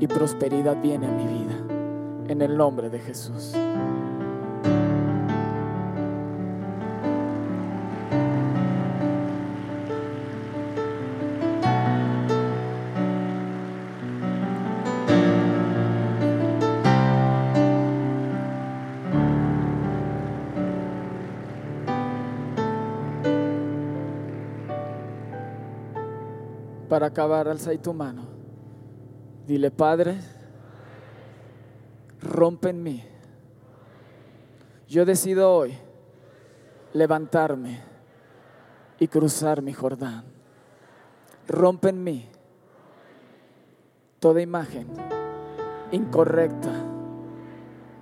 y 0.00 0.06
prosperidad 0.06 0.80
viene 0.80 1.08
a 1.08 1.12
mi 1.12 1.26
vida. 1.26 2.32
En 2.32 2.40
el 2.40 2.56
nombre 2.56 2.88
de 2.88 3.00
Jesús. 3.00 3.52
Para 26.94 27.06
acabar, 27.06 27.48
alza 27.48 27.76
tu 27.82 27.92
mano. 27.92 28.22
Dile, 29.48 29.72
Padre, 29.72 30.16
rompe 32.22 32.68
en 32.68 32.84
mí. 32.84 33.04
Yo 34.86 35.04
decido 35.04 35.52
hoy 35.52 35.76
levantarme 36.92 37.82
y 39.00 39.08
cruzar 39.08 39.60
mi 39.60 39.72
Jordán. 39.72 40.22
Rompe 41.48 41.88
en 41.88 42.04
mí 42.04 42.28
toda 44.20 44.40
imagen 44.40 44.86
incorrecta 45.90 46.70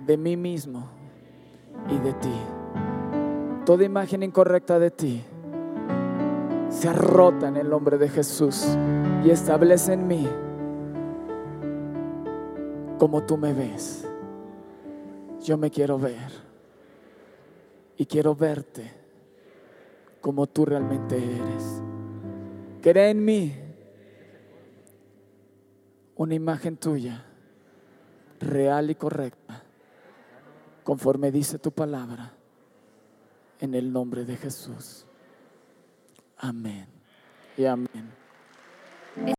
de 0.05 0.17
mí 0.17 0.37
mismo 0.37 0.87
y 1.89 1.97
de 1.97 2.13
ti. 2.13 2.41
Toda 3.65 3.85
imagen 3.85 4.21
incorrecta 4.21 4.77
de 4.77 4.91
ti 4.91 5.25
se 6.69 6.91
rota 6.93 7.47
en 7.47 7.57
el 7.57 7.69
nombre 7.69 7.97
de 7.97 8.09
Jesús 8.09 8.65
y 9.23 9.29
establece 9.29 9.93
en 9.93 10.07
mí 10.07 10.27
como 12.97 13.23
tú 13.23 13.37
me 13.37 13.53
ves. 13.53 14.07
Yo 15.41 15.57
me 15.57 15.69
quiero 15.69 15.99
ver 15.99 16.31
y 17.97 18.05
quiero 18.05 18.35
verte 18.35 18.91
como 20.21 20.47
tú 20.47 20.65
realmente 20.65 21.17
eres. 21.17 21.81
Crea 22.81 23.09
en 23.09 23.25
mí 23.25 23.53
una 26.15 26.33
imagen 26.33 26.77
tuya, 26.77 27.25
real 28.39 28.89
y 28.89 28.95
correcta, 28.95 29.63
conforme 30.83 31.31
dice 31.31 31.59
tu 31.59 31.71
palabra, 31.71 32.33
en 33.59 33.73
el 33.73 33.91
nombre 33.91 34.23
de 34.25 34.37
Jesús. 34.37 35.05
Amén 36.43 36.85
y 37.55 37.63
amén. 37.63 38.22